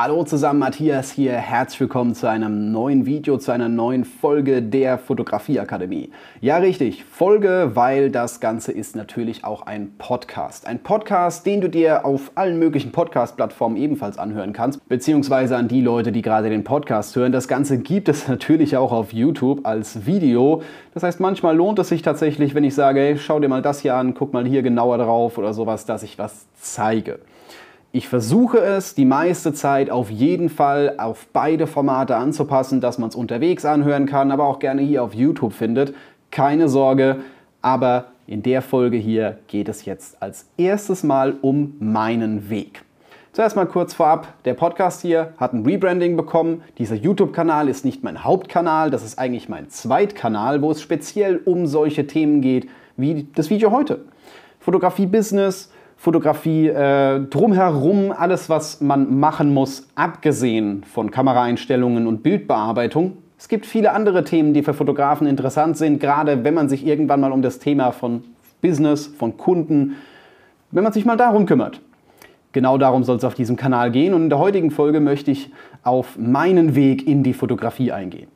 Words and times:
Hallo 0.00 0.22
zusammen, 0.22 0.60
Matthias 0.60 1.10
hier. 1.10 1.32
Herzlich 1.32 1.80
willkommen 1.80 2.14
zu 2.14 2.28
einem 2.28 2.70
neuen 2.70 3.04
Video, 3.04 3.36
zu 3.36 3.50
einer 3.50 3.68
neuen 3.68 4.04
Folge 4.04 4.62
der 4.62 4.96
Fotografieakademie. 4.96 6.12
Ja, 6.40 6.58
richtig, 6.58 7.04
Folge, 7.04 7.72
weil 7.74 8.12
das 8.12 8.38
Ganze 8.38 8.70
ist 8.70 8.94
natürlich 8.94 9.44
auch 9.44 9.62
ein 9.62 9.94
Podcast. 9.98 10.68
Ein 10.68 10.84
Podcast, 10.84 11.46
den 11.46 11.60
du 11.60 11.68
dir 11.68 12.04
auf 12.04 12.30
allen 12.36 12.60
möglichen 12.60 12.92
Podcast-Plattformen 12.92 13.76
ebenfalls 13.76 14.18
anhören 14.18 14.52
kannst, 14.52 14.88
beziehungsweise 14.88 15.56
an 15.56 15.66
die 15.66 15.80
Leute, 15.80 16.12
die 16.12 16.22
gerade 16.22 16.48
den 16.48 16.62
Podcast 16.62 17.16
hören. 17.16 17.32
Das 17.32 17.48
Ganze 17.48 17.78
gibt 17.78 18.08
es 18.08 18.28
natürlich 18.28 18.76
auch 18.76 18.92
auf 18.92 19.12
YouTube 19.12 19.66
als 19.66 20.06
Video. 20.06 20.62
Das 20.94 21.02
heißt, 21.02 21.18
manchmal 21.18 21.56
lohnt 21.56 21.80
es 21.80 21.88
sich 21.88 22.02
tatsächlich, 22.02 22.54
wenn 22.54 22.62
ich 22.62 22.76
sage, 22.76 23.00
hey, 23.00 23.18
schau 23.18 23.40
dir 23.40 23.48
mal 23.48 23.62
das 23.62 23.80
hier 23.80 23.96
an, 23.96 24.14
guck 24.14 24.32
mal 24.32 24.46
hier 24.46 24.62
genauer 24.62 24.98
drauf 24.98 25.38
oder 25.38 25.52
sowas, 25.52 25.86
dass 25.86 26.04
ich 26.04 26.20
was 26.20 26.46
zeige. 26.54 27.18
Ich 27.90 28.06
versuche 28.06 28.58
es 28.58 28.94
die 28.94 29.06
meiste 29.06 29.54
Zeit 29.54 29.88
auf 29.88 30.10
jeden 30.10 30.50
Fall 30.50 30.96
auf 30.98 31.26
beide 31.32 31.66
Formate 31.66 32.16
anzupassen, 32.16 32.82
dass 32.82 32.98
man 32.98 33.08
es 33.08 33.14
unterwegs 33.14 33.64
anhören 33.64 34.04
kann, 34.04 34.30
aber 34.30 34.44
auch 34.44 34.58
gerne 34.58 34.82
hier 34.82 35.02
auf 35.02 35.14
YouTube 35.14 35.54
findet. 35.54 35.94
Keine 36.30 36.68
Sorge, 36.68 37.20
aber 37.62 38.08
in 38.26 38.42
der 38.42 38.60
Folge 38.60 38.98
hier 38.98 39.38
geht 39.46 39.70
es 39.70 39.86
jetzt 39.86 40.22
als 40.22 40.50
erstes 40.58 41.02
Mal 41.02 41.36
um 41.40 41.76
meinen 41.80 42.50
Weg. 42.50 42.82
Zuerst 43.32 43.56
mal 43.56 43.64
kurz 43.64 43.94
vorab, 43.94 44.34
der 44.44 44.52
Podcast 44.52 45.00
hier 45.00 45.32
hat 45.38 45.54
ein 45.54 45.64
Rebranding 45.64 46.14
bekommen. 46.14 46.62
Dieser 46.76 46.94
YouTube-Kanal 46.94 47.70
ist 47.70 47.86
nicht 47.86 48.04
mein 48.04 48.22
Hauptkanal, 48.22 48.90
das 48.90 49.02
ist 49.02 49.18
eigentlich 49.18 49.48
mein 49.48 49.70
Zweitkanal, 49.70 50.60
wo 50.60 50.72
es 50.72 50.82
speziell 50.82 51.40
um 51.42 51.66
solche 51.66 52.06
Themen 52.06 52.42
geht, 52.42 52.68
wie 52.98 53.28
das 53.34 53.48
Video 53.48 53.70
heute. 53.70 54.04
Fotografie-Business, 54.60 55.70
Fotografie 56.00 56.68
äh, 56.68 57.18
drumherum, 57.18 58.12
alles, 58.16 58.48
was 58.48 58.80
man 58.80 59.18
machen 59.18 59.52
muss, 59.52 59.88
abgesehen 59.96 60.84
von 60.84 61.10
Kameraeinstellungen 61.10 62.06
und 62.06 62.22
Bildbearbeitung. 62.22 63.18
Es 63.36 63.48
gibt 63.48 63.66
viele 63.66 63.92
andere 63.92 64.22
Themen, 64.22 64.54
die 64.54 64.62
für 64.62 64.74
Fotografen 64.74 65.26
interessant 65.26 65.76
sind, 65.76 65.98
gerade 65.98 66.44
wenn 66.44 66.54
man 66.54 66.68
sich 66.68 66.86
irgendwann 66.86 67.20
mal 67.20 67.32
um 67.32 67.42
das 67.42 67.58
Thema 67.58 67.90
von 67.90 68.22
Business, 68.62 69.08
von 69.08 69.36
Kunden, 69.36 69.96
wenn 70.70 70.84
man 70.84 70.92
sich 70.92 71.04
mal 71.04 71.16
darum 71.16 71.46
kümmert. 71.46 71.80
Genau 72.52 72.78
darum 72.78 73.02
soll 73.02 73.16
es 73.16 73.24
auf 73.24 73.34
diesem 73.34 73.56
Kanal 73.56 73.90
gehen 73.90 74.14
und 74.14 74.22
in 74.22 74.30
der 74.30 74.38
heutigen 74.38 74.70
Folge 74.70 75.00
möchte 75.00 75.32
ich 75.32 75.50
auf 75.82 76.16
meinen 76.16 76.76
Weg 76.76 77.08
in 77.08 77.24
die 77.24 77.34
Fotografie 77.34 77.90
eingehen 77.90 78.28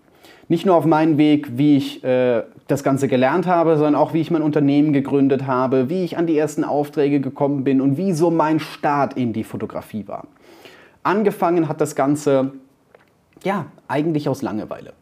nicht 0.48 0.67
nur 0.67 0.77
auf 0.77 0.85
meinen 0.85 1.19
Weg, 1.19 1.57
wie 1.57 1.77
ich 1.77 2.05
äh, 2.05 2.43
das 2.67 2.83
Ganze 2.85 3.09
gelernt 3.09 3.47
habe, 3.47 3.77
sondern 3.77 3.95
auch 3.95 4.12
wie 4.12 4.21
ich 4.21 4.31
mein 4.31 4.43
Unternehmen 4.43 4.93
gegründet 4.93 5.47
habe, 5.47 5.89
wie 5.89 6.05
ich 6.05 6.17
an 6.17 6.27
die 6.27 6.37
ersten 6.37 6.65
Aufträge 6.65 7.21
gekommen 7.21 7.65
bin 7.65 7.81
und 7.81 7.97
wie 7.97 8.12
so 8.12 8.31
mein 8.31 8.61
Start 8.61 9.15
in 9.15 9.33
die 9.33 9.45
Fotografie 9.45 10.07
war. 10.09 10.27
Angefangen 11.03 11.69
hat 11.69 11.81
das 11.81 11.95
Ganze, 11.95 12.53
ja, 13.45 13.67
eigentlich 13.89 14.29
aus 14.29 14.43
Langeweile. 14.43 14.93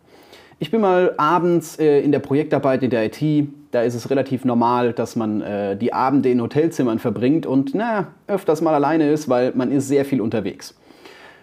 Ich 0.59 0.71
bin 0.71 0.83
mal 0.83 1.15
abends 1.17 1.79
äh, 1.79 2.01
in 2.01 2.13
der 2.13 2.19
Projektarbeit 2.19 2.83
in 2.83 2.91
der 2.91 3.07
IT, 3.07 3.49
da 3.71 3.83
ist 3.83 3.95
es 3.95 4.11
relativ 4.11 4.45
normal, 4.45 4.93
dass 4.93 5.17
man 5.17 5.41
äh, 5.41 5.77
die 5.77 5.93
Abende 5.93 6.31
in 6.31 6.41
Hotelzimmern 6.41 6.99
verbringt 6.99 7.47
und 7.47 7.75
na, 7.75 8.09
öfters 8.27 8.61
mal 8.61 8.75
alleine 8.75 9.11
ist, 9.11 9.29
weil 9.29 9.53
man 9.55 9.71
ist 9.71 9.89
sehr 9.89 10.05
viel 10.05 10.21
unterwegs. 10.21 10.75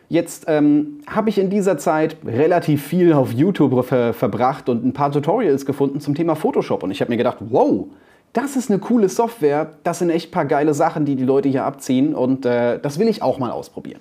Jetzt 0.09 0.45
ähm, 0.47 0.99
habe 1.05 1.29
ich 1.29 1.37
in 1.37 1.49
dieser 1.49 1.77
Zeit 1.77 2.15
relativ 2.25 2.85
viel 2.85 3.11
auf 3.11 3.33
YouTube 3.33 3.83
ver 3.85 4.13
verbracht 4.13 4.69
und 4.69 4.85
ein 4.85 4.93
paar 4.93 5.11
Tutorials 5.11 5.65
gefunden 5.65 5.99
zum 5.99 6.15
Thema 6.15 6.35
Photoshop. 6.35 6.83
Und 6.83 6.91
ich 6.91 7.01
habe 7.01 7.11
mir 7.11 7.17
gedacht, 7.17 7.37
wow, 7.41 7.87
das 8.31 8.55
ist 8.55 8.69
eine 8.69 8.79
coole 8.79 9.09
Software. 9.09 9.71
Das 9.83 9.99
sind 9.99 10.09
echt 10.09 10.29
ein 10.29 10.31
paar 10.31 10.45
geile 10.45 10.73
Sachen, 10.73 11.03
die 11.03 11.15
die 11.15 11.25
Leute 11.25 11.49
hier 11.49 11.65
abziehen. 11.65 12.15
Und 12.15 12.45
äh, 12.45 12.79
das 12.79 12.99
will 12.99 13.09
ich 13.09 13.21
auch 13.21 13.37
mal 13.37 13.51
ausprobieren. 13.51 13.99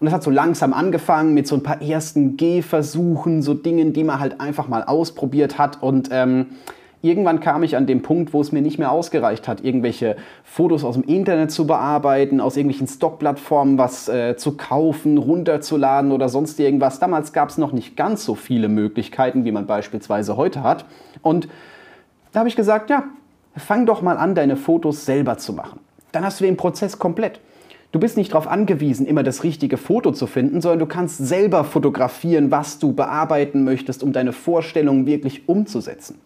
Und 0.00 0.06
das 0.06 0.14
hat 0.14 0.24
so 0.24 0.30
langsam 0.30 0.72
angefangen 0.72 1.32
mit 1.32 1.46
so 1.46 1.54
ein 1.54 1.62
paar 1.62 1.80
ersten 1.80 2.36
Gehversuchen, 2.36 3.40
so 3.40 3.54
Dingen, 3.54 3.92
die 3.92 4.04
man 4.04 4.18
halt 4.18 4.40
einfach 4.40 4.66
mal 4.66 4.82
ausprobiert 4.82 5.58
hat. 5.58 5.82
Und 5.82 6.08
ähm, 6.10 6.46
irgendwann 7.06 7.40
kam 7.40 7.62
ich 7.62 7.76
an 7.76 7.86
den 7.86 8.02
Punkt, 8.02 8.32
wo 8.32 8.40
es 8.40 8.52
mir 8.52 8.62
nicht 8.62 8.78
mehr 8.78 8.90
ausgereicht 8.90 9.48
hat, 9.48 9.62
irgendwelche 9.64 10.16
Fotos 10.44 10.84
aus 10.84 10.94
dem 10.94 11.04
Internet 11.04 11.50
zu 11.50 11.66
bearbeiten, 11.66 12.40
aus 12.40 12.56
irgendwelchen 12.56 12.88
Stockplattformen 12.88 13.78
was 13.78 14.08
äh, 14.08 14.36
zu 14.36 14.56
kaufen, 14.56 15.18
runterzuladen 15.18 16.12
oder 16.12 16.28
sonst 16.28 16.58
irgendwas. 16.60 16.98
Damals 16.98 17.32
gab 17.32 17.48
es 17.48 17.58
noch 17.58 17.72
nicht 17.72 17.96
ganz 17.96 18.24
so 18.24 18.34
viele 18.34 18.68
Möglichkeiten, 18.68 19.44
wie 19.44 19.52
man 19.52 19.66
beispielsweise 19.66 20.36
heute 20.36 20.62
hat. 20.62 20.84
Und 21.22 21.48
da 22.32 22.40
habe 22.40 22.48
ich 22.48 22.56
gesagt, 22.56 22.90
ja, 22.90 23.04
fang 23.56 23.86
doch 23.86 24.02
mal 24.02 24.18
an, 24.18 24.34
deine 24.34 24.56
Fotos 24.56 25.06
selber 25.06 25.38
zu 25.38 25.52
machen. 25.52 25.80
Dann 26.12 26.24
hast 26.24 26.40
du 26.40 26.44
den 26.44 26.56
Prozess 26.56 26.98
komplett. 26.98 27.40
Du 27.92 28.00
bist 28.00 28.16
nicht 28.16 28.32
darauf 28.32 28.48
angewiesen, 28.48 29.06
immer 29.06 29.22
das 29.22 29.42
richtige 29.42 29.76
Foto 29.76 30.12
zu 30.12 30.26
finden, 30.26 30.60
sondern 30.60 30.80
du 30.80 30.86
kannst 30.86 31.18
selber 31.18 31.64
fotografieren, 31.64 32.50
was 32.50 32.78
du 32.78 32.92
bearbeiten 32.92 33.64
möchtest, 33.64 34.02
um 34.02 34.12
deine 34.12 34.32
Vorstellungen 34.32 35.06
wirklich 35.06 35.48
umzusetzen. 35.48 36.18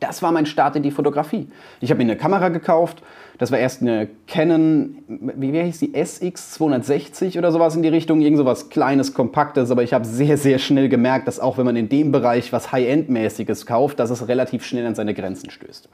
Das 0.00 0.22
war 0.22 0.30
mein 0.30 0.46
Start 0.46 0.76
in 0.76 0.82
die 0.82 0.90
Fotografie. 0.90 1.48
Ich 1.80 1.90
habe 1.90 1.98
mir 1.98 2.10
eine 2.10 2.16
Kamera 2.16 2.50
gekauft. 2.50 3.02
Das 3.38 3.50
war 3.50 3.58
erst 3.58 3.82
eine 3.82 4.08
Canon, 4.26 4.98
wie 5.08 5.60
hieß 5.60 5.78
die, 5.78 5.94
SX 5.94 6.52
260 6.52 7.38
oder 7.38 7.52
sowas 7.52 7.74
in 7.74 7.82
die 7.82 7.88
Richtung. 7.88 8.20
Irgend 8.20 8.38
sowas 8.38 8.68
kleines, 8.68 9.14
kompaktes. 9.14 9.70
Aber 9.70 9.82
ich 9.82 9.92
habe 9.92 10.04
sehr, 10.04 10.36
sehr 10.36 10.58
schnell 10.58 10.88
gemerkt, 10.88 11.26
dass 11.26 11.40
auch 11.40 11.58
wenn 11.58 11.66
man 11.66 11.76
in 11.76 11.88
dem 11.88 12.12
Bereich 12.12 12.52
was 12.52 12.70
High-End-mäßiges 12.70 13.66
kauft, 13.66 13.98
dass 13.98 14.10
es 14.10 14.28
relativ 14.28 14.64
schnell 14.64 14.86
an 14.86 14.94
seine 14.94 15.14
Grenzen 15.14 15.50
stößt. 15.50 15.88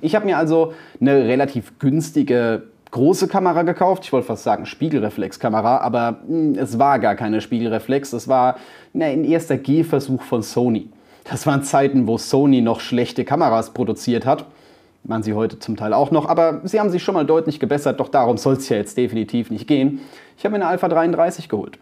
Ich 0.00 0.14
habe 0.14 0.26
mir 0.26 0.36
also 0.36 0.72
eine 1.00 1.24
relativ 1.26 1.78
günstige 1.78 2.62
große 2.90 3.28
Kamera 3.28 3.62
gekauft. 3.62 4.04
Ich 4.04 4.12
wollte 4.12 4.26
fast 4.26 4.44
sagen 4.44 4.66
Spiegelreflexkamera, 4.66 5.78
aber 5.78 6.20
mh, 6.26 6.28
hm, 6.28 6.58
es 6.58 6.78
war 6.78 6.98
gar 6.98 7.14
keine 7.14 7.40
Spiegelreflex. 7.40 8.12
Es 8.12 8.28
war 8.28 8.56
ne, 8.92 9.06
ein 9.06 9.24
erster 9.24 9.58
Gehversuch 9.58 10.22
von 10.22 10.42
Sony. 10.42 10.88
Das 11.24 11.46
waren 11.46 11.62
Zeiten, 11.62 12.06
wo 12.06 12.18
Sony 12.18 12.60
noch 12.60 12.80
schlechte 12.80 13.24
Kameras 13.24 13.70
produziert 13.70 14.26
hat. 14.26 14.46
Man 15.02 15.22
sie 15.22 15.32
heute 15.32 15.58
zum 15.58 15.76
Teil 15.76 15.94
auch 15.94 16.10
noch, 16.10 16.28
aber 16.28 16.60
sie 16.64 16.78
haben 16.78 16.90
sich 16.90 17.02
schon 17.02 17.14
mal 17.14 17.24
deutlich 17.24 17.58
gebessert, 17.58 18.00
doch 18.00 18.08
darum 18.08 18.36
soll 18.36 18.54
es 18.54 18.68
ja 18.68 18.76
jetzt 18.76 18.98
definitiv 18.98 19.50
nicht 19.50 19.66
gehen. 19.66 20.00
Ich 20.36 20.44
habe 20.44 20.52
mir 20.52 20.56
eine 20.56 20.66
Alpha 20.66 20.88
33 20.88 21.48
geholt. 21.48 21.78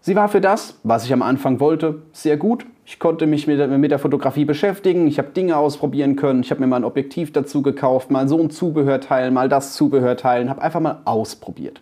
Sie 0.00 0.16
war 0.16 0.28
für 0.28 0.40
das, 0.40 0.78
was 0.82 1.04
ich 1.04 1.12
am 1.12 1.22
Anfang 1.22 1.60
wollte, 1.60 2.02
sehr 2.12 2.36
gut. 2.36 2.64
Ich 2.86 2.98
konnte 2.98 3.26
mich 3.26 3.46
mit 3.46 3.58
der, 3.58 3.68
mit 3.68 3.90
der 3.90 3.98
Fotografie 3.98 4.44
beschäftigen, 4.44 5.06
ich 5.06 5.18
habe 5.18 5.28
Dinge 5.28 5.56
ausprobieren 5.56 6.16
können, 6.16 6.42
ich 6.42 6.50
habe 6.50 6.60
mir 6.60 6.66
mal 6.66 6.76
ein 6.76 6.84
Objektiv 6.84 7.32
dazu 7.32 7.62
gekauft, 7.62 8.10
mal 8.10 8.26
so 8.28 8.40
ein 8.40 8.50
Zubehörteil, 8.50 9.30
mal 9.30 9.48
das 9.48 9.74
Zubehörteil 9.74 10.48
habe 10.48 10.62
einfach 10.62 10.80
mal 10.80 11.00
ausprobiert 11.04 11.80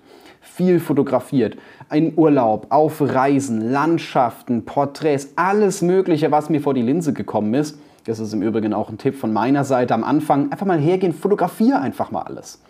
viel 0.55 0.81
fotografiert. 0.81 1.57
Ein 1.89 2.13
Urlaub, 2.17 2.67
auf 2.71 3.01
Reisen, 3.01 3.71
Landschaften, 3.71 4.65
Porträts, 4.65 5.31
alles 5.37 5.83
Mögliche, 5.83 6.31
was 6.31 6.51
mir 6.51 6.61
vor 6.61 6.75
die 6.75 6.83
Linse 6.83 7.13
gekommen 7.13 7.55
ist. 7.55 7.79
Das 8.05 8.19
ist 8.19 8.33
im 8.33 8.43
Übrigen 8.43 8.73
auch 8.73 8.89
ein 8.89 8.99
Tipp 8.99 9.15
von 9.15 9.33
meiner 9.33 9.65
Seite 9.65 9.95
am 9.95 10.05
Anfang. 10.05 10.51
Einfach 10.51 10.67
mal 10.67 10.79
hergehen, 10.79 11.13
fotografiere 11.13 11.81
einfach 11.81 12.11
mal 12.11 12.23
alles. 12.23 12.61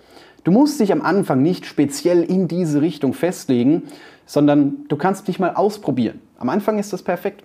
Du 0.45 0.51
musst 0.51 0.81
dich 0.81 0.93
am 0.93 1.03
Anfang 1.03 1.43
nicht 1.43 1.67
speziell 1.67 2.23
in 2.23 2.49
diese 2.49 2.81
Richtung 2.81 3.13
festlegen, 3.13 3.85
sondern 4.27 4.87
du 4.89 4.97
kannst 4.97 5.29
dich 5.29 5.39
mal 5.39 5.55
ausprobieren. 5.55 6.21
Am 6.39 6.49
Anfang 6.49 6.79
ist 6.79 6.93
das 6.93 7.03
perfekt. 7.03 7.45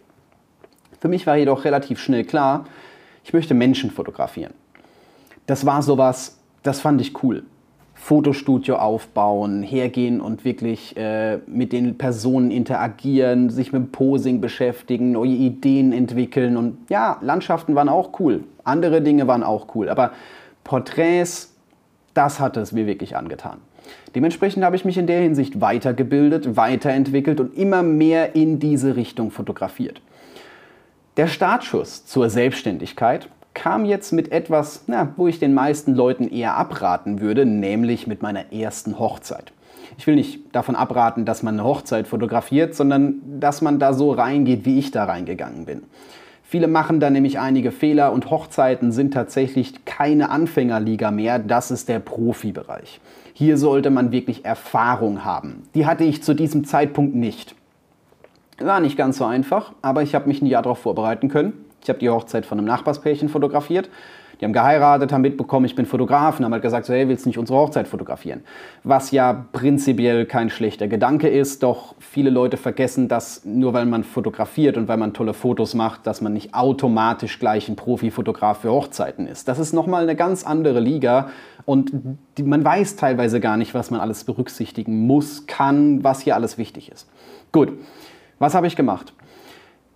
Für 0.99 1.07
mich 1.07 1.27
war 1.27 1.35
jedoch 1.35 1.65
relativ 1.65 1.99
schnell 1.99 2.23
klar, 2.23 2.65
ich 3.23 3.33
möchte 3.33 3.53
Menschen 3.53 3.91
fotografieren. 3.91 4.53
Das 5.45 5.65
war 5.65 5.81
sowas, 5.81 6.37
das 6.63 6.79
fand 6.79 7.01
ich 7.01 7.23
cool. 7.23 7.43
Fotostudio 7.95 8.75
aufbauen, 8.75 9.63
hergehen 9.63 10.21
und 10.21 10.45
wirklich 10.45 10.95
äh, 10.97 11.37
mit 11.47 11.71
den 11.71 11.97
Personen 11.97 12.51
interagieren, 12.51 13.49
sich 13.49 13.71
mit 13.73 13.91
Posing 13.93 14.41
beschäftigen, 14.41 15.13
neue 15.13 15.31
Ideen 15.31 15.91
entwickeln. 15.93 16.57
Und 16.57 16.77
ja, 16.89 17.17
Landschaften 17.21 17.73
waren 17.73 17.89
auch 17.89 18.19
cool. 18.19 18.43
Andere 18.63 19.01
Dinge 19.01 19.27
waren 19.27 19.43
auch 19.43 19.73
cool. 19.73 19.89
Aber 19.89 20.11
Porträts, 20.63 21.55
das 22.13 22.39
hat 22.39 22.57
es 22.57 22.73
mir 22.73 22.85
wirklich 22.85 23.15
angetan. 23.15 23.57
Dementsprechend 24.13 24.63
habe 24.63 24.75
ich 24.75 24.85
mich 24.85 24.97
in 24.97 25.07
der 25.07 25.21
Hinsicht 25.21 25.61
weitergebildet, 25.61 26.57
weiterentwickelt 26.57 27.39
und 27.39 27.57
immer 27.57 27.81
mehr 27.81 28.35
in 28.35 28.59
diese 28.59 28.95
Richtung 28.95 29.31
fotografiert. 29.31 30.01
Der 31.17 31.27
Startschuss 31.27 32.05
zur 32.05 32.29
Selbstständigkeit 32.29 33.29
kam 33.55 33.85
jetzt 33.85 34.11
mit 34.11 34.31
etwas, 34.31 34.83
na, 34.85 35.13
wo 35.15 35.27
ich 35.27 35.39
den 35.39 35.55
meisten 35.55 35.95
Leuten 35.95 36.27
eher 36.27 36.55
abraten 36.55 37.21
würde, 37.21 37.47
nämlich 37.47 38.05
mit 38.05 38.21
meiner 38.21 38.53
ersten 38.53 38.99
Hochzeit. 38.99 39.51
Ich 39.97 40.05
will 40.05 40.15
nicht 40.15 40.53
davon 40.53 40.75
abraten, 40.75 41.25
dass 41.25 41.41
man 41.41 41.55
eine 41.55 41.63
Hochzeit 41.63 42.07
fotografiert, 42.07 42.75
sondern 42.75 43.21
dass 43.39 43.61
man 43.61 43.79
da 43.79 43.93
so 43.93 44.11
reingeht, 44.11 44.65
wie 44.65 44.77
ich 44.77 44.91
da 44.91 45.05
reingegangen 45.05 45.65
bin. 45.65 45.83
Viele 46.43 46.67
machen 46.67 46.99
da 46.99 47.09
nämlich 47.09 47.39
einige 47.39 47.71
Fehler 47.71 48.11
und 48.11 48.29
Hochzeiten 48.29 48.91
sind 48.91 49.13
tatsächlich 49.13 49.85
keine 49.85 50.29
Anfängerliga 50.29 51.09
mehr, 51.09 51.39
das 51.39 51.71
ist 51.71 51.89
der 51.89 51.99
Profibereich. 51.99 52.99
Hier 53.33 53.57
sollte 53.57 53.89
man 53.89 54.11
wirklich 54.11 54.45
Erfahrung 54.45 55.25
haben. 55.25 55.63
Die 55.73 55.85
hatte 55.85 56.03
ich 56.03 56.21
zu 56.21 56.33
diesem 56.33 56.65
Zeitpunkt 56.65 57.15
nicht. 57.15 57.55
War 58.59 58.79
nicht 58.79 58.97
ganz 58.97 59.17
so 59.17 59.25
einfach, 59.25 59.73
aber 59.81 60.03
ich 60.03 60.13
habe 60.13 60.27
mich 60.27 60.41
ein 60.41 60.45
Jahr 60.45 60.61
darauf 60.61 60.79
vorbereiten 60.79 61.29
können 61.29 61.64
ich 61.85 61.89
habe 61.89 61.99
die 61.99 62.09
Hochzeit 62.09 62.47
von 62.47 62.57
einem 62.57 62.67
Nachbarspärchen 62.67 63.29
fotografiert. 63.29 63.89
Die 64.41 64.45
haben 64.45 64.53
geheiratet, 64.53 65.13
haben 65.13 65.21
mitbekommen, 65.21 65.65
ich 65.65 65.75
bin 65.75 65.85
Fotograf 65.85 66.39
und 66.39 66.45
haben 66.45 66.51
halt 66.51 66.63
gesagt, 66.63 66.87
so, 66.87 66.93
hey, 66.93 67.07
willst 67.07 67.25
du 67.25 67.29
nicht 67.29 67.37
unsere 67.37 67.57
Hochzeit 67.59 67.87
fotografieren? 67.87 68.43
Was 68.83 69.11
ja 69.11 69.45
prinzipiell 69.53 70.25
kein 70.25 70.49
schlechter 70.49 70.87
Gedanke 70.87 71.29
ist, 71.29 71.63
doch 71.63 71.95
viele 71.99 72.31
Leute 72.31 72.57
vergessen, 72.57 73.07
dass 73.07 73.45
nur 73.45 73.73
weil 73.73 73.85
man 73.85 74.03
fotografiert 74.03 74.77
und 74.77 74.87
weil 74.87 74.97
man 74.97 75.13
tolle 75.13 75.33
Fotos 75.33 75.75
macht, 75.75 76.05
dass 76.07 76.21
man 76.21 76.33
nicht 76.33 76.53
automatisch 76.55 77.39
gleich 77.39 77.69
ein 77.69 77.75
Profifotograf 77.75 78.61
für 78.61 78.71
Hochzeiten 78.71 79.27
ist. 79.27 79.47
Das 79.47 79.59
ist 79.59 79.73
nochmal 79.73 80.03
eine 80.03 80.15
ganz 80.15 80.43
andere 80.43 80.79
Liga 80.79 81.29
und 81.65 81.91
die, 82.37 82.43
man 82.43 82.65
weiß 82.65 82.95
teilweise 82.95 83.39
gar 83.39 83.57
nicht, 83.57 83.75
was 83.75 83.91
man 83.91 84.01
alles 84.01 84.23
berücksichtigen 84.23 85.05
muss, 85.05 85.45
kann, 85.45 86.03
was 86.03 86.21
hier 86.21 86.35
alles 86.35 86.57
wichtig 86.57 86.91
ist. 86.91 87.07
Gut, 87.51 87.71
was 88.39 88.55
habe 88.55 88.67
ich 88.67 88.75
gemacht? 88.75 89.13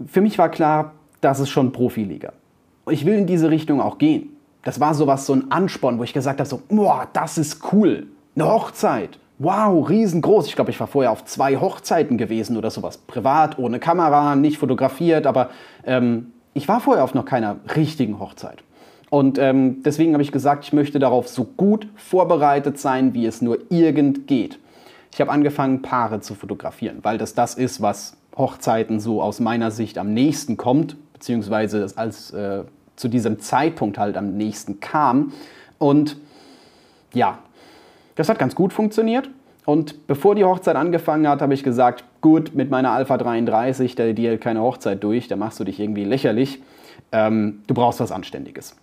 Für 0.05 0.21
mich 0.21 0.37
war 0.37 0.47
klar, 0.47 0.93
das 1.21 1.39
ist 1.39 1.49
schon 1.49 1.71
Profiliga. 1.71 2.33
Ich 2.89 3.05
will 3.05 3.15
in 3.15 3.27
diese 3.27 3.49
Richtung 3.49 3.81
auch 3.81 3.97
gehen. 3.97 4.35
Das 4.63 4.79
war 4.79 4.93
sowas, 4.93 5.25
so 5.25 5.33
ein 5.33 5.51
Ansporn, 5.51 5.99
wo 5.99 6.03
ich 6.03 6.13
gesagt 6.13 6.39
habe, 6.39 6.49
so, 6.49 6.61
boah, 6.67 7.07
das 7.13 7.37
ist 7.37 7.71
cool. 7.71 8.07
Eine 8.35 8.47
Hochzeit. 8.47 9.19
Wow, 9.37 9.87
riesengroß. 9.87 10.47
Ich 10.47 10.55
glaube, 10.55 10.71
ich 10.71 10.79
war 10.79 10.87
vorher 10.87 11.11
auf 11.11 11.23
zwei 11.25 11.55
Hochzeiten 11.55 12.17
gewesen 12.17 12.57
oder 12.57 12.69
sowas. 12.69 12.97
Privat, 12.97 13.57
ohne 13.57 13.79
Kamera, 13.79 14.35
nicht 14.35 14.57
fotografiert, 14.57 15.25
aber 15.25 15.49
ähm, 15.85 16.33
ich 16.53 16.67
war 16.67 16.81
vorher 16.81 17.03
auf 17.03 17.13
noch 17.13 17.25
keiner 17.25 17.57
richtigen 17.75 18.19
Hochzeit. 18.19 18.63
Und 19.09 19.39
ähm, 19.39 19.81
deswegen 19.83 20.13
habe 20.13 20.23
ich 20.23 20.31
gesagt, 20.31 20.65
ich 20.65 20.73
möchte 20.73 20.99
darauf 20.99 21.27
so 21.29 21.45
gut 21.45 21.87
vorbereitet 21.95 22.77
sein, 22.77 23.13
wie 23.13 23.25
es 23.25 23.41
nur 23.41 23.59
irgend 23.69 24.27
geht. 24.27 24.59
Ich 25.13 25.21
habe 25.21 25.31
angefangen, 25.31 25.81
Paare 25.81 26.19
zu 26.19 26.35
fotografieren, 26.35 26.99
weil 27.01 27.17
das 27.17 27.33
das 27.33 27.55
ist, 27.55 27.81
was 27.81 28.17
Hochzeiten 28.37 28.99
so 28.99 29.21
aus 29.21 29.39
meiner 29.39 29.71
Sicht 29.71 29.97
am 29.97 30.13
nächsten 30.13 30.57
kommt, 30.57 30.95
beziehungsweise 31.19 31.85
als 31.95 32.31
äh, 32.31 32.63
zu 32.95 33.09
diesem 33.09 33.39
Zeitpunkt 33.39 33.97
halt 33.97 34.15
am 34.17 34.37
nächsten 34.37 34.79
kam. 34.79 35.33
Und 35.77 36.17
ja, 37.13 37.39
das 38.15 38.29
hat 38.29 38.39
ganz 38.39 38.55
gut 38.55 38.73
funktioniert. 38.73 39.29
Und 39.65 40.07
bevor 40.07 40.33
die 40.33 40.45
Hochzeit 40.45 40.75
angefangen 40.75 41.27
hat, 41.27 41.41
habe 41.41 41.53
ich 41.53 41.63
gesagt, 41.63 42.05
gut, 42.21 42.55
mit 42.55 42.71
meiner 42.71 42.91
Alpha 42.91 43.17
33, 43.17 43.95
da 43.95 44.11
dir 44.13 44.37
keine 44.37 44.61
Hochzeit 44.61 45.03
durch, 45.03 45.27
da 45.27 45.35
machst 45.35 45.59
du 45.59 45.65
dich 45.65 45.79
irgendwie 45.79 46.05
lächerlich. 46.05 46.61
Ähm, 47.11 47.63
du 47.67 47.73
brauchst 47.73 47.99
was 47.99 48.11
Anständiges. 48.11 48.75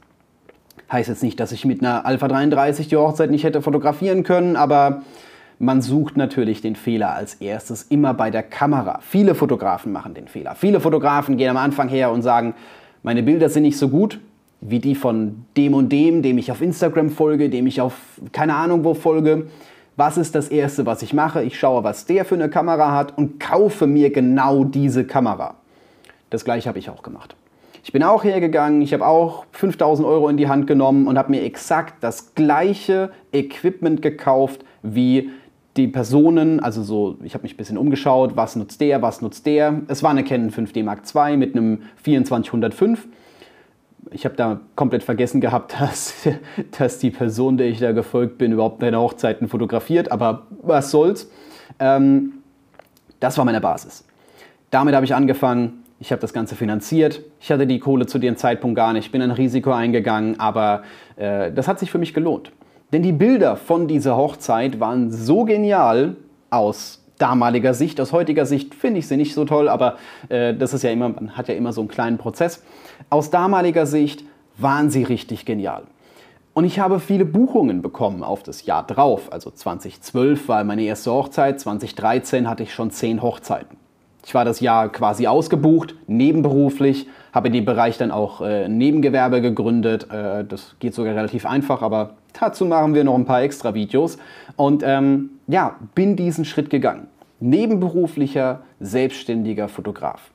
Heißt 0.93 1.09
jetzt 1.09 1.23
nicht, 1.23 1.41
dass 1.41 1.53
ich 1.53 1.65
mit 1.65 1.81
einer 1.81 2.07
Alpha 2.07 2.29
33 2.29 2.89
die 2.89 2.97
Hochzeit 2.97 3.31
nicht 3.31 3.45
hätte 3.45 3.63
fotografieren 3.63 4.23
können, 4.23 4.57
aber 4.57 5.03
man 5.59 5.81
sucht 5.81 6.17
natürlich 6.17 6.61
den 6.61 6.77
Fehler 6.77 7.15
als 7.15 7.35
erstes 7.35 7.85
immer 7.85 8.15
bei 8.15 8.31
der 8.31 8.43
Kamera. 8.43 9.01
Viele 9.01 9.35
Fotografen 9.35 9.93
machen 9.93 10.15
den 10.15 10.29
Fehler. 10.29 10.55
Viele 10.55 10.81
Fotografen 10.81 11.37
gehen 11.37 11.51
am 11.51 11.57
Anfang 11.57 11.89
her 11.89 12.11
und 12.11 12.23
sagen, 12.23 12.55
meine 13.03 13.23
Bilder 13.23 13.49
sind 13.49 13.63
nicht 13.63 13.79
so 13.79 13.89
gut 13.89 14.21
wie 14.61 14.79
die 14.79 14.95
von 14.95 15.45
dem 15.57 15.75
und 15.75 15.91
dem, 15.91 16.23
dem 16.23 16.39
ich 16.39 16.51
auf 16.51 16.61
Instagram 16.61 17.11
folge, 17.11 17.51
dem 17.51 17.67
ich 17.67 17.81
auf 17.81 17.95
keine 18.33 18.55
Ahnung 18.55 18.85
wo 18.85 18.95
folge. 18.95 19.47
Was 19.97 20.19
ist 20.19 20.35
das 20.35 20.49
Erste, 20.49 20.85
was 20.85 21.03
ich 21.03 21.15
mache? 21.15 21.43
Ich 21.43 21.59
schaue, 21.59 21.85
was 21.85 22.05
der 22.05 22.25
für 22.25 22.35
eine 22.35 22.51
Kamera 22.51 22.93
hat 22.93 23.17
und 23.17 23.41
kaufe 23.41 23.87
mir 23.87 24.11
genau 24.11 24.65
diese 24.65 25.07
Kamera. 25.07 25.55
Das 26.31 26.45
gleiche 26.45 26.69
habe 26.69 26.79
ich 26.79 26.91
auch 26.91 27.03
gemacht. 27.03 27.35
Ich 27.83 27.93
bin 27.93 28.03
auch 28.03 28.25
hergegangen, 28.25 28.83
ich 28.83 28.93
habe 28.93 29.07
auch 29.07 29.47
5000 29.53 30.07
Euro 30.07 30.29
in 30.29 30.37
die 30.37 30.49
Hand 30.49 30.67
genommen 30.67 31.07
und 31.07 31.17
habe 31.17 31.31
mir 31.31 31.45
exakt 31.45 31.95
das 32.03 32.35
gleiche 32.35 33.11
Equipment 33.33 34.03
gekauft 34.03 34.65
wie 34.83 35.31
die 35.77 35.89
Personen, 35.89 36.61
also 36.61 36.83
so, 36.83 37.17
ich 37.23 37.35
habe 37.35 37.43
mich 37.43 37.55
ein 37.55 37.57
bisschen 37.57 37.79
umgeschaut, 37.79 38.37
was 38.37 38.57
nutzt 38.57 38.81
der, 38.81 39.03
was 39.03 39.21
nutzt 39.21 39.47
der. 39.47 39.83
Es 39.89 40.03
war 40.03 40.11
eine 40.11 40.25
Canon 40.25 40.51
5D 40.51 40.83
Mark 40.83 41.03
II 41.15 41.37
mit 41.37 41.55
einem 41.55 41.83
2405. 42.03 43.07
Ich 44.13 44.25
habe 44.25 44.37
da 44.37 44.61
komplett 44.77 45.03
vergessen 45.03 45.41
gehabt, 45.41 45.77
dass, 45.81 46.15
dass 46.79 46.99
die 46.99 47.11
Person, 47.11 47.57
der 47.57 47.69
ich 47.69 47.79
da 47.79 47.93
gefolgt 47.93 48.39
bin, 48.39 48.53
überhaupt 48.53 48.81
meine 48.81 48.99
Hochzeiten 48.99 49.49
fotografiert, 49.49 50.11
aber 50.11 50.47
was 50.63 50.91
soll's. 50.91 51.31
Ähm, 51.79 52.35
das 53.21 53.37
war 53.39 53.45
meine 53.45 53.61
Basis. 53.61 54.05
Damit 54.71 54.95
habe 54.95 55.05
ich 55.05 55.15
angefangen, 55.15 55.85
ich 55.99 56.13
habe 56.13 56.21
das 56.21 56.33
Ganze 56.33 56.55
finanziert. 56.55 57.23
Ich 57.41 57.51
hatte 57.51 57.67
die 57.67 57.79
Kohle 57.79 58.07
zu 58.07 58.19
dem 58.19 58.37
Zeitpunkt 58.37 58.77
gar 58.77 58.93
nicht, 58.93 59.13
bin 59.13 59.23
ein 59.23 59.31
Risiko 59.31 59.73
eingegangen, 59.73 60.39
aber 60.39 60.83
äh, 61.17 61.51
das 61.53 61.69
hat 61.69 61.79
sich 61.79 61.91
für 61.91 61.99
mich 61.99 62.13
gelohnt. 62.13 62.53
Denn 62.93 63.03
die 63.03 63.13
Bilder 63.13 63.57
von 63.57 63.89
dieser 63.89 64.17
Hochzeit 64.17 64.79
waren 64.79 65.11
so 65.11 65.45
genial 65.45 66.17
aus 66.51 67.03
damaliger 67.19 67.75
Sicht. 67.75 68.01
Aus 68.01 68.13
heutiger 68.13 68.47
Sicht 68.47 68.75
finde 68.75 69.01
ich 69.01 69.09
sie 69.09 69.17
nicht 69.17 69.35
so 69.35 69.45
toll, 69.45 69.69
aber 69.69 69.97
äh, 70.29 70.55
das 70.55 70.75
ist 70.75 70.83
ja 70.83 70.91
immer, 70.91 71.09
man 71.09 71.37
hat 71.37 71.49
ja 71.49 71.55
immer 71.55 71.73
so 71.73 71.81
einen 71.81 71.89
kleinen 71.89 72.19
Prozess. 72.19 72.63
Aus 73.11 73.31
damaliger 73.31 73.87
Sicht 73.87 74.25
waren 74.59 74.91
sie 74.91 75.03
richtig 75.03 75.45
genial. 75.45 75.83
Und 76.55 76.65
ich 76.65 76.79
habe 76.79 77.01
viele 77.01 77.27
Buchungen 77.27 77.83
bekommen 77.83 78.23
auf 78.23 78.43
das 78.43 78.65
Jahr 78.65 78.87
drauf. 78.87 79.31
Also 79.31 79.51
2012 79.51 80.49
war 80.49 80.65
meine 80.65 80.85
erste 80.85 81.11
Hochzeit, 81.11 81.61
2013 81.61 82.49
hatte 82.49 82.63
ich 82.63 82.73
schon 82.73 82.91
zehn 82.91 83.21
Hochzeiten. 83.21 83.77
Ich 84.27 84.35
war 84.35 84.45
das 84.45 84.59
Jahr 84.59 84.89
quasi 84.89 85.29
ausgebucht, 85.29 85.95
nebenberuflich, 86.09 87.07
habe 87.33 87.47
in 87.47 87.53
dem 87.53 87.65
Bereich 87.65 87.97
dann 87.97 88.11
auch 88.11 88.41
äh, 88.41 88.69
Nebengewerbe 88.69 89.41
gegründet. 89.41 90.11
Äh, 90.11 90.45
das 90.45 90.75
geht 90.81 90.95
sogar 90.95 91.15
relativ 91.15 91.47
einfach, 91.47 91.81
aber 91.81 92.17
dazu 92.33 92.65
machen 92.65 92.93
wir 92.93 93.05
noch 93.05 93.15
ein 93.15 93.25
paar 93.25 93.43
extra 93.43 93.73
Videos. 93.75 94.19
Und 94.57 94.83
ähm, 94.85 95.31
ja, 95.47 95.77
bin 95.95 96.17
diesen 96.17 96.45
Schritt 96.45 96.71
gegangen. 96.71 97.07
Nebenberuflicher, 97.39 98.63
selbstständiger 98.81 99.69
Fotograf. 99.69 100.33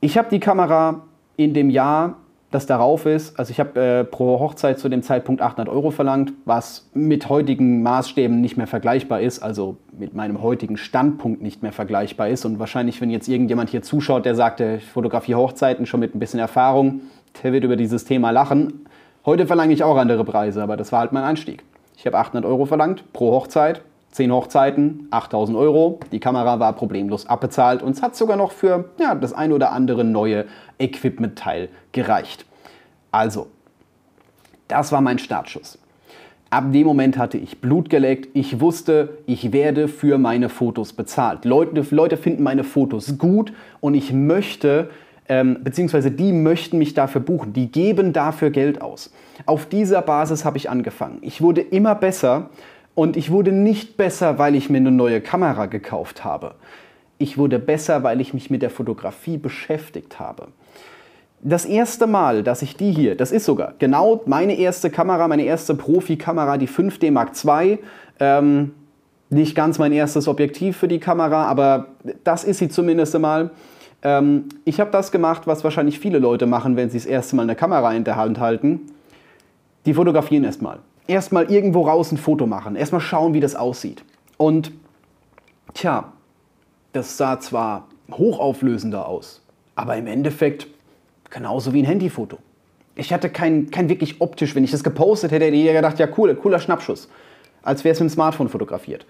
Ich 0.00 0.16
habe 0.16 0.30
die 0.30 0.40
Kamera 0.40 1.02
in 1.36 1.52
dem 1.52 1.68
Jahr 1.68 2.16
das 2.50 2.64
darauf 2.64 3.04
ist, 3.04 3.38
also 3.38 3.50
ich 3.50 3.60
habe 3.60 3.78
äh, 3.78 4.04
pro 4.04 4.40
Hochzeit 4.40 4.78
zu 4.78 4.88
dem 4.88 5.02
Zeitpunkt 5.02 5.42
800 5.42 5.68
Euro 5.72 5.90
verlangt, 5.90 6.32
was 6.46 6.88
mit 6.94 7.28
heutigen 7.28 7.82
Maßstäben 7.82 8.40
nicht 8.40 8.56
mehr 8.56 8.66
vergleichbar 8.66 9.20
ist, 9.20 9.40
also 9.40 9.76
mit 9.92 10.14
meinem 10.14 10.40
heutigen 10.40 10.78
Standpunkt 10.78 11.42
nicht 11.42 11.62
mehr 11.62 11.72
vergleichbar 11.72 12.28
ist. 12.28 12.46
Und 12.46 12.58
wahrscheinlich, 12.58 13.02
wenn 13.02 13.10
jetzt 13.10 13.28
irgendjemand 13.28 13.68
hier 13.68 13.82
zuschaut, 13.82 14.24
der 14.24 14.34
sagt, 14.34 14.60
ich 14.60 14.84
fotografiere 14.86 15.38
Hochzeiten 15.38 15.84
schon 15.84 16.00
mit 16.00 16.14
ein 16.14 16.18
bisschen 16.18 16.40
Erfahrung, 16.40 17.02
der 17.42 17.52
wird 17.52 17.64
über 17.64 17.76
dieses 17.76 18.06
Thema 18.06 18.30
lachen. 18.30 18.86
Heute 19.26 19.46
verlange 19.46 19.74
ich 19.74 19.84
auch 19.84 19.98
andere 19.98 20.24
Preise, 20.24 20.62
aber 20.62 20.78
das 20.78 20.90
war 20.90 21.00
halt 21.00 21.12
mein 21.12 21.24
Einstieg. 21.24 21.64
Ich 21.98 22.06
habe 22.06 22.16
800 22.16 22.48
Euro 22.48 22.64
verlangt 22.64 23.12
pro 23.12 23.32
Hochzeit, 23.32 23.82
10 24.12 24.32
Hochzeiten, 24.32 25.08
8000 25.10 25.56
Euro. 25.56 26.00
Die 26.12 26.20
Kamera 26.20 26.58
war 26.58 26.72
problemlos 26.72 27.26
abbezahlt 27.26 27.82
und 27.82 27.92
es 27.92 28.02
hat 28.02 28.16
sogar 28.16 28.36
noch 28.36 28.52
für 28.52 28.90
ja, 28.98 29.14
das 29.14 29.32
ein 29.32 29.52
oder 29.52 29.72
andere 29.72 30.04
neue 30.04 30.46
Equipment-Teil 30.78 31.68
gereicht. 31.92 32.46
Also, 33.10 33.48
das 34.66 34.92
war 34.92 35.00
mein 35.00 35.18
Startschuss. 35.18 35.78
Ab 36.50 36.72
dem 36.72 36.86
Moment 36.86 37.18
hatte 37.18 37.36
ich 37.36 37.60
Blut 37.60 37.90
geleckt. 37.90 38.28
Ich 38.32 38.58
wusste, 38.60 39.18
ich 39.26 39.52
werde 39.52 39.86
für 39.86 40.16
meine 40.16 40.48
Fotos 40.48 40.94
bezahlt. 40.94 41.44
Leute, 41.44 41.84
Leute 41.94 42.16
finden 42.16 42.42
meine 42.42 42.64
Fotos 42.64 43.18
gut 43.18 43.52
und 43.80 43.92
ich 43.92 44.14
möchte, 44.14 44.88
ähm, 45.28 45.58
beziehungsweise 45.62 46.10
die 46.10 46.32
möchten 46.32 46.78
mich 46.78 46.94
dafür 46.94 47.20
buchen. 47.20 47.52
Die 47.52 47.70
geben 47.70 48.14
dafür 48.14 48.48
Geld 48.48 48.80
aus. 48.80 49.12
Auf 49.44 49.66
dieser 49.66 50.00
Basis 50.00 50.46
habe 50.46 50.56
ich 50.56 50.70
angefangen. 50.70 51.18
Ich 51.20 51.42
wurde 51.42 51.60
immer 51.60 51.94
besser 51.94 52.48
und 52.98 53.16
ich 53.16 53.30
wurde 53.30 53.52
nicht 53.52 53.96
besser, 53.96 54.40
weil 54.40 54.56
ich 54.56 54.70
mir 54.70 54.78
eine 54.78 54.90
neue 54.90 55.20
Kamera 55.20 55.66
gekauft 55.66 56.24
habe. 56.24 56.56
Ich 57.16 57.38
wurde 57.38 57.60
besser, 57.60 58.02
weil 58.02 58.20
ich 58.20 58.34
mich 58.34 58.50
mit 58.50 58.60
der 58.60 58.70
Fotografie 58.70 59.36
beschäftigt 59.36 60.18
habe. 60.18 60.48
Das 61.40 61.64
erste 61.64 62.08
Mal, 62.08 62.42
dass 62.42 62.60
ich 62.60 62.76
die 62.76 62.90
hier, 62.90 63.14
das 63.14 63.30
ist 63.30 63.44
sogar 63.44 63.74
genau 63.78 64.22
meine 64.26 64.58
erste 64.58 64.90
Kamera, 64.90 65.28
meine 65.28 65.44
erste 65.44 65.76
Profi-Kamera, 65.76 66.58
die 66.58 66.66
5D 66.66 67.12
Mark 67.12 67.34
II. 67.44 67.78
Ähm, 68.18 68.72
nicht 69.30 69.54
ganz 69.54 69.78
mein 69.78 69.92
erstes 69.92 70.26
Objektiv 70.26 70.76
für 70.76 70.88
die 70.88 70.98
Kamera, 70.98 71.44
aber 71.44 71.86
das 72.24 72.42
ist 72.42 72.58
sie 72.58 72.68
zumindest 72.68 73.14
einmal. 73.14 73.52
Ähm, 74.02 74.46
ich 74.64 74.80
habe 74.80 74.90
das 74.90 75.12
gemacht, 75.12 75.46
was 75.46 75.62
wahrscheinlich 75.62 76.00
viele 76.00 76.18
Leute 76.18 76.46
machen, 76.46 76.74
wenn 76.74 76.90
sie 76.90 76.98
das 76.98 77.06
erste 77.06 77.36
Mal 77.36 77.42
eine 77.42 77.54
Kamera 77.54 77.92
in 77.92 78.02
der 78.02 78.16
Hand 78.16 78.40
halten. 78.40 78.90
Die 79.86 79.94
fotografieren 79.94 80.42
erstmal 80.42 80.80
erstmal 81.08 81.50
irgendwo 81.50 81.82
raus 81.82 82.12
ein 82.12 82.18
Foto 82.18 82.46
machen, 82.46 82.76
erstmal 82.76 83.00
schauen, 83.00 83.34
wie 83.34 83.40
das 83.40 83.56
aussieht. 83.56 84.04
Und 84.36 84.70
tja, 85.74 86.12
das 86.92 87.16
sah 87.16 87.40
zwar 87.40 87.88
hochauflösender 88.12 89.08
aus, 89.08 89.42
aber 89.74 89.96
im 89.96 90.06
Endeffekt 90.06 90.68
genauso 91.30 91.72
wie 91.72 91.82
ein 91.82 91.86
Handyfoto. 91.86 92.38
Ich 92.94 93.12
hatte 93.12 93.30
kein, 93.30 93.70
kein 93.70 93.88
wirklich 93.88 94.20
optisch, 94.20 94.54
wenn 94.54 94.64
ich 94.64 94.70
das 94.70 94.84
gepostet 94.84 95.30
hätte, 95.30 95.46
hätte 95.46 95.56
jeder 95.56 95.74
gedacht, 95.74 95.98
ja 95.98 96.08
cool, 96.16 96.34
cooler 96.34 96.58
Schnappschuss, 96.58 97.08
als 97.62 97.84
wäre 97.84 97.92
es 97.92 98.00
mit 98.00 98.10
dem 98.10 98.12
Smartphone 98.12 98.48
fotografiert. 98.48 99.06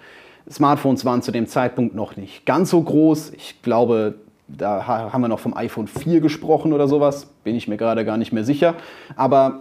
Smartphones 0.51 1.05
waren 1.05 1.23
zu 1.23 1.31
dem 1.31 1.47
Zeitpunkt 1.47 1.95
noch 1.95 2.17
nicht 2.17 2.47
ganz 2.47 2.71
so 2.71 2.81
groß. 2.81 3.33
Ich 3.37 3.61
glaube, 3.63 4.15
da 4.47 4.87
haben 4.87 5.21
wir 5.21 5.29
noch 5.29 5.41
vom 5.41 5.55
iPhone 5.55 5.87
4 5.87 6.21
gesprochen 6.21 6.73
oder 6.73 6.89
sowas, 6.89 7.27
bin 7.45 7.55
ich 7.55 7.69
mir 7.69 7.77
gerade 7.77 8.05
gar 8.05 8.17
nicht 8.17 8.33
mehr 8.33 8.45
sicher. 8.45 8.75
Aber 9.17 9.61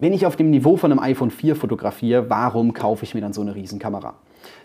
wenn 0.00 0.12
ich 0.12 0.26
auf 0.26 0.36
dem 0.36 0.50
Niveau 0.50 0.76
von 0.76 0.90
einem 0.90 1.00
iPhone 1.00 1.30
4 1.30 1.54
fotografiere, 1.54 2.28
warum 2.28 2.72
kaufe 2.72 3.04
ich 3.04 3.14
mir 3.14 3.20
dann 3.20 3.32
so 3.32 3.42
eine 3.42 3.54
Riesenkamera? 3.54 4.14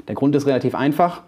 Der 0.08 0.16
Grund 0.16 0.36
ist 0.36 0.48
relativ 0.48 0.74
einfach. 0.76 1.24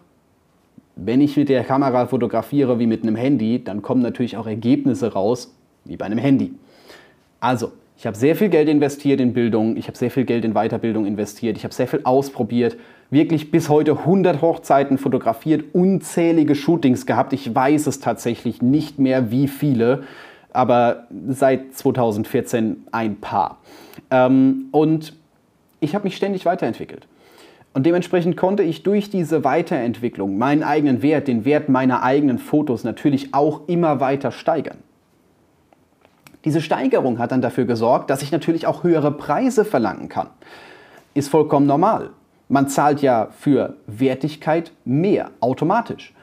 Wenn 0.95 1.21
ich 1.21 1.37
mit 1.37 1.49
der 1.49 1.63
Kamera 1.63 2.07
fotografiere 2.07 2.79
wie 2.79 2.87
mit 2.87 3.03
einem 3.03 3.15
Handy, 3.15 3.63
dann 3.63 3.81
kommen 3.81 4.01
natürlich 4.01 4.37
auch 4.37 4.47
Ergebnisse 4.47 5.13
raus 5.13 5.53
wie 5.85 5.97
bei 5.97 6.05
einem 6.05 6.17
Handy. 6.17 6.53
Also, 7.39 7.71
Ich 7.99 8.05
habe 8.05 8.15
sehr 8.15 8.35
viel 8.35 8.49
Geld 8.49 8.69
investiert 8.69 9.19
in 9.19 9.33
Bildung, 9.33 9.75
ich 9.75 9.87
habe 9.87 9.97
sehr 9.97 10.11
viel 10.11 10.23
Geld 10.23 10.45
in 10.45 10.53
Weiterbildung 10.53 11.07
investiert, 11.07 11.57
ich 11.57 11.63
habe 11.63 11.73
sehr 11.73 11.87
viel 11.87 12.01
ausprobiert, 12.03 12.77
wirklich 13.09 13.49
bis 13.49 13.69
heute 13.69 13.97
100 13.97 14.39
Hochzeiten 14.39 14.99
fotografiert, 14.99 15.73
unzählige 15.73 16.53
Shootings 16.53 17.07
gehabt. 17.07 17.33
Ich 17.33 17.55
weiß 17.55 17.87
es 17.87 17.99
tatsächlich 17.99 18.61
nicht 18.61 18.99
mehr, 18.99 19.31
wie 19.31 19.47
viele, 19.47 20.03
aber 20.57 21.05
seit 21.29 21.75
2014 21.75 22.87
ein 22.91 23.17
paar. 23.17 23.59
Ähm, 24.09 24.69
und 24.71 25.13
ich 25.79 25.93
habe 25.93 26.05
mich 26.05 26.15
ständig 26.15 26.47
weiterentwickelt. 26.47 27.07
Und 27.75 27.85
dementsprechend 27.85 28.37
konnte 28.37 28.63
ich 28.63 28.81
durch 28.81 29.11
diese 29.11 29.43
Weiterentwicklung 29.43 30.39
meinen 30.39 30.63
eigenen 30.63 31.03
Wert, 31.03 31.27
den 31.27 31.45
Wert 31.45 31.69
meiner 31.69 32.01
eigenen 32.01 32.39
Fotos 32.39 32.83
natürlich 32.83 33.35
auch 33.35 33.67
immer 33.67 33.99
weiter 33.99 34.31
steigern. 34.31 34.79
Diese 36.43 36.61
Steigerung 36.61 37.19
hat 37.19 37.31
dann 37.31 37.41
dafür 37.41 37.65
gesorgt, 37.65 38.09
dass 38.09 38.23
ich 38.23 38.31
natürlich 38.31 38.65
auch 38.65 38.83
höhere 38.83 39.11
Preise 39.11 39.63
verlangen 39.63 40.09
kann. 40.09 40.29
Ist 41.13 41.29
vollkommen 41.29 41.67
normal. 41.67 42.09
Man 42.49 42.67
zahlt 42.67 43.03
ja 43.03 43.27
für 43.37 43.75
Wertigkeit 43.85 44.71
mehr 44.85 45.29
automatisch. 45.39 46.15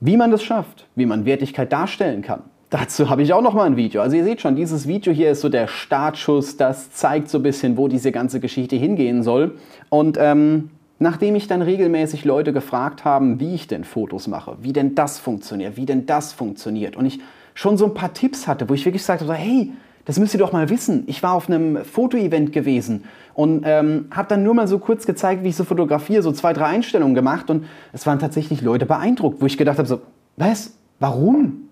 Wie 0.00 0.18
man 0.18 0.30
das 0.30 0.42
schafft, 0.42 0.86
wie 0.94 1.06
man 1.06 1.24
Wertigkeit 1.24 1.72
darstellen 1.72 2.20
kann, 2.20 2.42
dazu 2.70 3.10
habe 3.10 3.22
ich 3.22 3.32
auch 3.32 3.42
noch 3.42 3.54
mal 3.54 3.64
ein 3.64 3.76
Video. 3.76 4.02
Also 4.02 4.16
ihr 4.16 4.24
seht 4.24 4.40
schon, 4.40 4.56
dieses 4.56 4.86
Video 4.86 5.12
hier 5.12 5.30
ist 5.30 5.40
so 5.40 5.48
der 5.48 5.66
Startschuss, 5.66 6.56
das 6.56 6.90
zeigt 6.92 7.28
so 7.28 7.38
ein 7.38 7.42
bisschen, 7.42 7.76
wo 7.76 7.88
diese 7.88 8.12
ganze 8.12 8.40
Geschichte 8.40 8.76
hingehen 8.76 9.22
soll. 9.22 9.56
Und 9.90 10.16
ähm, 10.20 10.70
nachdem 10.98 11.34
ich 11.34 11.46
dann 11.46 11.62
regelmäßig 11.62 12.24
Leute 12.24 12.52
gefragt 12.52 13.04
haben, 13.04 13.40
wie 13.40 13.54
ich 13.54 13.66
denn 13.66 13.84
Fotos 13.84 14.26
mache, 14.26 14.56
wie 14.60 14.72
denn 14.72 14.94
das 14.94 15.18
funktioniert, 15.18 15.76
wie 15.76 15.86
denn 15.86 16.06
das 16.06 16.32
funktioniert 16.32 16.96
und 16.96 17.06
ich 17.06 17.20
schon 17.54 17.76
so 17.76 17.84
ein 17.86 17.94
paar 17.94 18.12
Tipps 18.12 18.46
hatte, 18.46 18.68
wo 18.68 18.74
ich 18.74 18.84
wirklich 18.84 19.04
sagte, 19.04 19.32
hey, 19.32 19.72
das 20.04 20.18
müsst 20.18 20.34
ihr 20.34 20.40
doch 20.40 20.52
mal 20.52 20.68
wissen. 20.68 21.04
Ich 21.06 21.22
war 21.22 21.32
auf 21.32 21.48
einem 21.48 21.84
Fotoevent 21.84 22.52
gewesen 22.52 23.04
und 23.32 23.62
ähm, 23.64 24.06
habe 24.10 24.28
dann 24.28 24.42
nur 24.42 24.54
mal 24.54 24.68
so 24.68 24.78
kurz 24.78 25.06
gezeigt, 25.06 25.44
wie 25.44 25.48
ich 25.48 25.56
so 25.56 25.64
fotografiere, 25.64 26.22
so 26.22 26.32
zwei, 26.32 26.52
drei 26.52 26.66
Einstellungen 26.66 27.14
gemacht 27.14 27.48
und 27.50 27.64
es 27.92 28.06
waren 28.06 28.18
tatsächlich 28.18 28.60
Leute 28.60 28.86
beeindruckt, 28.86 29.40
wo 29.40 29.46
ich 29.46 29.56
gedacht 29.56 29.78
habe, 29.78 29.88
so, 29.88 30.02
was, 30.36 30.74
warum? 30.98 31.68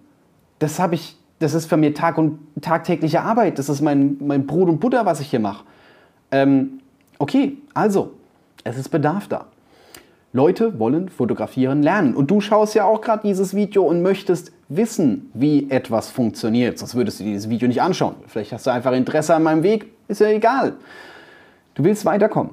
Das 0.63 0.79
habe 0.79 0.95
ich, 0.95 1.17
das 1.41 1.55
ist 1.55 1.67
für 1.67 1.77
mich 1.77 1.95
Tag 1.95 2.19
und 2.19 2.39
tagtägliche 2.61 3.23
Arbeit, 3.23 3.59
das 3.59 3.69
ist 3.69 3.81
mein, 3.81 4.17
mein 4.21 4.47
Brot 4.47 4.69
und 4.69 4.79
Butter, 4.79 5.05
was 5.05 5.19
ich 5.19 5.29
hier 5.29 5.41
mache. 5.41 5.65
Ähm, 6.31 6.81
okay, 7.19 7.59
also, 7.75 8.13
es 8.63 8.79
ist 8.79 8.91
Bedarf 8.91 9.27
da. 9.27 9.47
Leute 10.33 10.79
wollen 10.79 11.09
fotografieren 11.09 11.83
lernen. 11.83 12.15
Und 12.15 12.31
du 12.31 12.41
schaust 12.41 12.75
ja 12.75 12.85
auch 12.85 13.01
gerade 13.01 13.27
dieses 13.27 13.55
Video 13.55 13.83
und 13.83 14.03
möchtest 14.03 14.53
wissen, 14.69 15.31
wie 15.35 15.69
etwas 15.69 16.11
funktioniert. 16.11 16.79
Sonst 16.79 16.95
würdest 16.95 17.19
du 17.19 17.25
dieses 17.25 17.51
Video 17.51 17.67
nicht 17.67 17.83
anschauen. 17.83 18.15
Vielleicht 18.29 18.53
hast 18.53 18.67
du 18.67 18.71
einfach 18.71 18.93
Interesse 18.93 19.35
an 19.35 19.43
meinem 19.43 19.65
Weg. 19.65 19.93
Ist 20.07 20.21
ja 20.21 20.29
egal. 20.29 20.75
Du 21.75 21.83
willst 21.83 22.05
weiterkommen. 22.05 22.53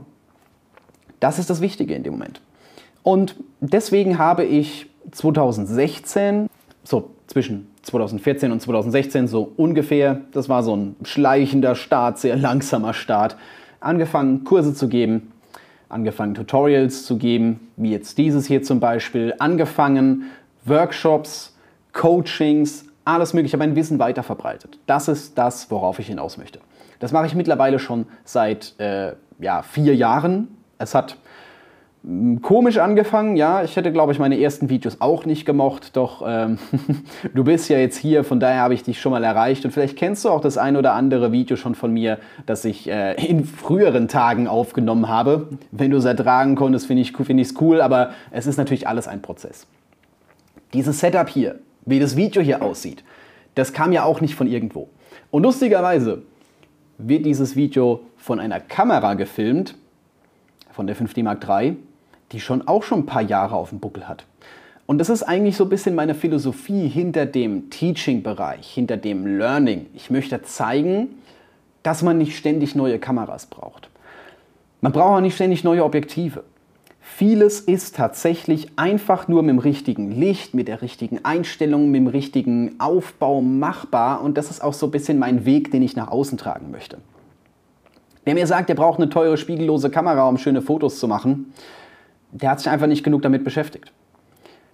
Das 1.20 1.38
ist 1.38 1.50
das 1.50 1.62
Wichtige 1.62 1.94
in 1.94 2.04
dem 2.04 2.14
Moment. 2.14 2.42
Und 3.04 3.36
deswegen 3.62 4.18
habe 4.18 4.44
ich 4.44 4.90
2016, 5.12 6.50
so 6.84 7.12
zwischen 7.30 7.68
2014 7.84 8.52
und 8.52 8.60
2016 8.60 9.28
so 9.28 9.52
ungefähr, 9.56 10.22
das 10.32 10.50
war 10.50 10.64
so 10.64 10.76
ein 10.76 10.96
schleichender 11.04 11.76
Start, 11.76 12.18
sehr 12.18 12.36
langsamer 12.36 12.94
Start, 12.94 13.38
angefangen 13.80 14.44
Kurse 14.44 14.74
zu 14.74 14.90
geben, 14.90 15.32
angefangen 15.90 16.34
Tutorials 16.34 17.06
zu 17.06 17.18
geben, 17.18 17.70
wie 17.78 17.92
jetzt 17.92 18.18
dieses 18.18 18.48
hier 18.48 18.64
zum 18.64 18.80
Beispiel, 18.80 19.36
angefangen 19.38 20.26
Workshops, 20.66 21.56
Coachings, 21.94 22.86
alles 23.06 23.34
mögliche, 23.34 23.58
mein 23.58 23.76
Wissen 23.76 24.00
weiter 24.00 24.24
verbreitet. 24.24 24.80
Das 24.88 25.08
ist 25.08 25.38
das, 25.38 25.70
worauf 25.70 26.00
ich 26.00 26.08
hinaus 26.08 26.38
möchte. 26.38 26.60
Das 27.00 27.12
mache 27.12 27.28
ich 27.28 27.36
mittlerweile 27.36 27.78
schon 27.78 28.08
seit 28.24 28.74
äh, 28.80 29.14
ja, 29.40 29.62
vier 29.62 29.96
Jahren. 29.96 30.48
Es 30.80 30.96
hat 30.96 31.18
komisch 32.42 32.78
angefangen, 32.78 33.36
ja. 33.36 33.64
Ich 33.64 33.76
hätte, 33.76 33.92
glaube 33.92 34.14
ich, 34.14 34.20
meine 34.20 34.40
ersten 34.40 34.70
Videos 34.70 35.02
auch 35.02 35.26
nicht 35.26 35.46
gemocht, 35.46 35.98
doch 35.98 36.24
ähm, 36.26 36.58
du 37.34 37.44
bist 37.44 37.70
ja 37.70 37.78
jetzt 37.78 37.98
hier, 37.98 38.24
von 38.24 38.40
daher 38.40 38.62
habe 38.62 38.74
ich 38.74 38.84
dich 38.84 39.02
schon 39.02 39.12
mal 39.12 39.24
erreicht 39.24 39.66
und 39.66 39.72
vielleicht 39.72 39.98
kennst 39.98 40.24
du 40.24 40.30
auch 40.30 40.40
das 40.40 40.58
ein 40.58 40.78
oder 40.78 40.94
andere 40.94 41.32
Video 41.32 41.58
schon 41.58 41.76
von 41.76 41.92
mir, 41.92 42.18
das 42.46 42.64
ich 42.64 42.90
äh, 42.90 43.14
in 43.26 43.44
früheren 43.44 44.08
Tagen 44.08 44.48
aufgenommen 44.48 45.10
habe. 45.10 45.50
Wenn 45.72 45.92
du 45.92 45.98
es 45.98 46.06
ertragen 46.06 46.56
konntest, 46.56 46.88
finde 46.88 47.02
ich 47.02 47.14
es 47.20 47.26
find 47.26 47.62
cool, 47.62 47.82
aber 47.82 48.12
es 48.32 48.48
ist 48.48 48.58
natürlich 48.58 48.88
alles 48.88 49.08
ein 49.08 49.22
Prozess. 49.22 49.68
Dieses 50.74 51.00
Setup 51.00 51.28
hier, 51.28 51.60
wie 51.86 52.00
das 52.00 52.16
Video 52.16 52.42
hier 52.42 52.62
aussieht, 52.62 53.04
das 53.56 53.74
kam 53.74 53.92
ja 53.92 54.04
auch 54.04 54.22
nicht 54.22 54.36
von 54.36 54.48
irgendwo. 54.48 54.88
Und 55.32 55.44
lustigerweise 55.44 56.22
wird 56.98 57.26
dieses 57.26 57.56
Video 57.56 58.02
von 58.16 58.40
einer 58.40 58.60
Kamera 58.60 59.16
gefilmt, 59.16 59.76
von 60.72 60.88
der 60.88 60.96
5D 60.96 61.24
Mark 61.24 61.46
III, 61.48 61.76
die 62.32 62.40
schon 62.40 62.68
auch 62.68 62.84
schon 62.84 63.00
ein 63.00 63.06
paar 63.06 63.22
Jahre 63.22 63.56
auf 63.56 63.70
dem 63.70 63.80
Buckel 63.80 64.08
hat. 64.08 64.26
Und 64.86 64.98
das 64.98 65.10
ist 65.10 65.24
eigentlich 65.24 65.56
so 65.56 65.66
ein 65.66 65.70
bisschen 65.70 65.94
meine 65.94 66.16
Philosophie 66.16 66.88
hinter 66.88 67.26
dem 67.26 67.70
Teaching-Bereich, 67.70 68.68
hinter 68.68 68.98
dem 68.98 69.38
Learning. 69.38 69.86
Ich 69.94 70.10
möchte 70.10 70.42
zeigen, 70.42 71.10
dass 71.84 72.02
man 72.02 72.18
nicht 72.18 72.36
ständig 72.36 72.74
neue 72.76 72.98
Kameras 72.98 73.46
braucht. 73.46 73.90
Man 74.82 74.92
braucht 74.92 75.18
auch 75.18 75.22
nicht 75.22 75.36
ständig 75.36 75.64
neue 75.64 75.84
Objektive. 75.84 76.44
Vieles 77.00 77.60
ist 77.60 77.98
tatsächlich 77.98 78.70
einfach 78.78 79.28
nur 79.28 79.44
mit 79.44 79.50
dem 79.50 79.60
richtigen 79.60 80.12
Licht, 80.12 80.54
mit 80.54 80.68
der 80.68 80.82
richtigen 80.82 81.24
Einstellung, 81.26 81.92
mit 81.92 82.00
dem 82.00 82.08
richtigen 82.08 82.80
Aufbau 82.80 83.42
machbar. 83.42 84.22
Und 84.22 84.38
das 84.38 84.50
ist 84.50 84.64
auch 84.64 84.74
so 84.74 84.88
ein 84.88 84.92
bisschen 84.92 85.20
mein 85.20 85.46
Weg, 85.46 85.70
den 85.72 85.82
ich 85.82 85.96
nach 85.96 86.08
außen 86.08 86.38
tragen 86.38 86.72
möchte. 86.72 86.98
Wer 88.26 88.36
mir 88.36 88.48
sagt, 88.48 88.70
er 88.70 88.76
braucht 88.76 89.00
eine 89.00 89.10
teure 89.10 89.38
spiegellose 89.38 89.90
Kamera, 89.90 90.28
um 90.30 90.38
schöne 90.38 90.62
Fotos 90.62 91.00
zu 91.00 91.08
machen, 91.08 91.54
der 92.32 92.52
hat 92.52 92.60
sich 92.60 92.70
einfach 92.70 92.88
nicht 92.88 93.04
genug 93.04 93.22
damit 93.22 93.44
beschäftigt. 93.44 93.92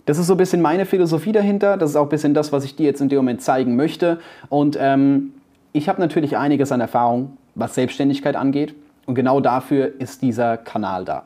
Das 0.06 0.20
ist 0.20 0.28
so 0.28 0.34
ein 0.36 0.38
bisschen 0.38 0.62
meine 0.62 0.86
Philosophie 0.86 1.32
dahinter. 1.32 1.78
Das 1.78 1.92
ist 1.92 1.96
auch 1.96 2.04
ein 2.04 2.10
bisschen 2.10 2.34
das, 2.34 2.52
was 2.52 2.64
ich 2.64 2.76
dir 2.76 2.86
jetzt 2.86 3.02
in 3.02 3.10
dem 3.10 3.18
Moment 3.18 3.42
zeigen 3.42 3.76
möchte. 3.76 4.20
Und 4.50 4.78
ähm, 4.80 5.34
ich 5.74 5.90
habe 5.90 6.00
natürlich 6.00 6.38
einiges 6.38 6.72
an 6.72 6.80
Erfahrung, 6.80 7.38
was 7.56 7.76
Selbstständigkeit 7.76 8.36
angeht. 8.36 8.76
Und 9.06 9.16
genau 9.16 9.40
dafür 9.40 10.00
ist 10.00 10.22
dieser 10.22 10.58
Kanal 10.58 11.06
da. 11.06 11.24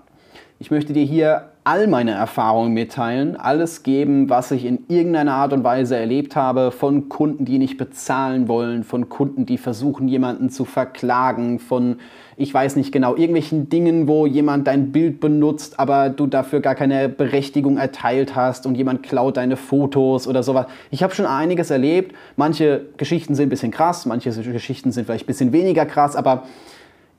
Ich 0.59 0.71
möchte 0.71 0.93
dir 0.93 1.03
hier 1.03 1.48
all 1.63 1.87
meine 1.87 2.11
Erfahrungen 2.11 2.73
mitteilen, 2.73 3.35
alles 3.35 3.83
geben, 3.83 4.29
was 4.29 4.51
ich 4.51 4.65
in 4.65 4.85
irgendeiner 4.87 5.33
Art 5.33 5.53
und 5.53 5.63
Weise 5.63 5.97
erlebt 5.97 6.35
habe, 6.35 6.71
von 6.71 7.09
Kunden, 7.09 7.45
die 7.45 7.59
nicht 7.59 7.77
bezahlen 7.77 8.47
wollen, 8.47 8.83
von 8.83 9.09
Kunden, 9.09 9.45
die 9.45 9.57
versuchen, 9.57 10.07
jemanden 10.07 10.49
zu 10.49 10.63
verklagen, 10.63 11.59
von, 11.59 11.97
ich 12.37 12.53
weiß 12.53 12.77
nicht 12.77 12.91
genau, 12.91 13.15
irgendwelchen 13.15 13.69
Dingen, 13.69 14.07
wo 14.07 14.25
jemand 14.25 14.67
dein 14.67 14.91
Bild 14.91 15.19
benutzt, 15.19 15.79
aber 15.79 16.09
du 16.09 16.27
dafür 16.27 16.61
gar 16.61 16.75
keine 16.75 17.09
Berechtigung 17.09 17.77
erteilt 17.77 18.35
hast 18.35 18.65
und 18.65 18.75
jemand 18.75 19.03
klaut 19.03 19.37
deine 19.37 19.57
Fotos 19.57 20.27
oder 20.27 20.43
sowas. 20.43 20.67
Ich 20.91 21.03
habe 21.03 21.13
schon 21.13 21.25
einiges 21.25 21.69
erlebt. 21.69 22.15
Manche 22.37 22.85
Geschichten 22.97 23.35
sind 23.35 23.47
ein 23.47 23.49
bisschen 23.49 23.71
krass, 23.71 24.05
manche 24.05 24.31
Geschichten 24.31 24.91
sind 24.91 25.05
vielleicht 25.05 25.25
ein 25.25 25.27
bisschen 25.27 25.51
weniger 25.51 25.85
krass, 25.85 26.15
aber 26.15 26.43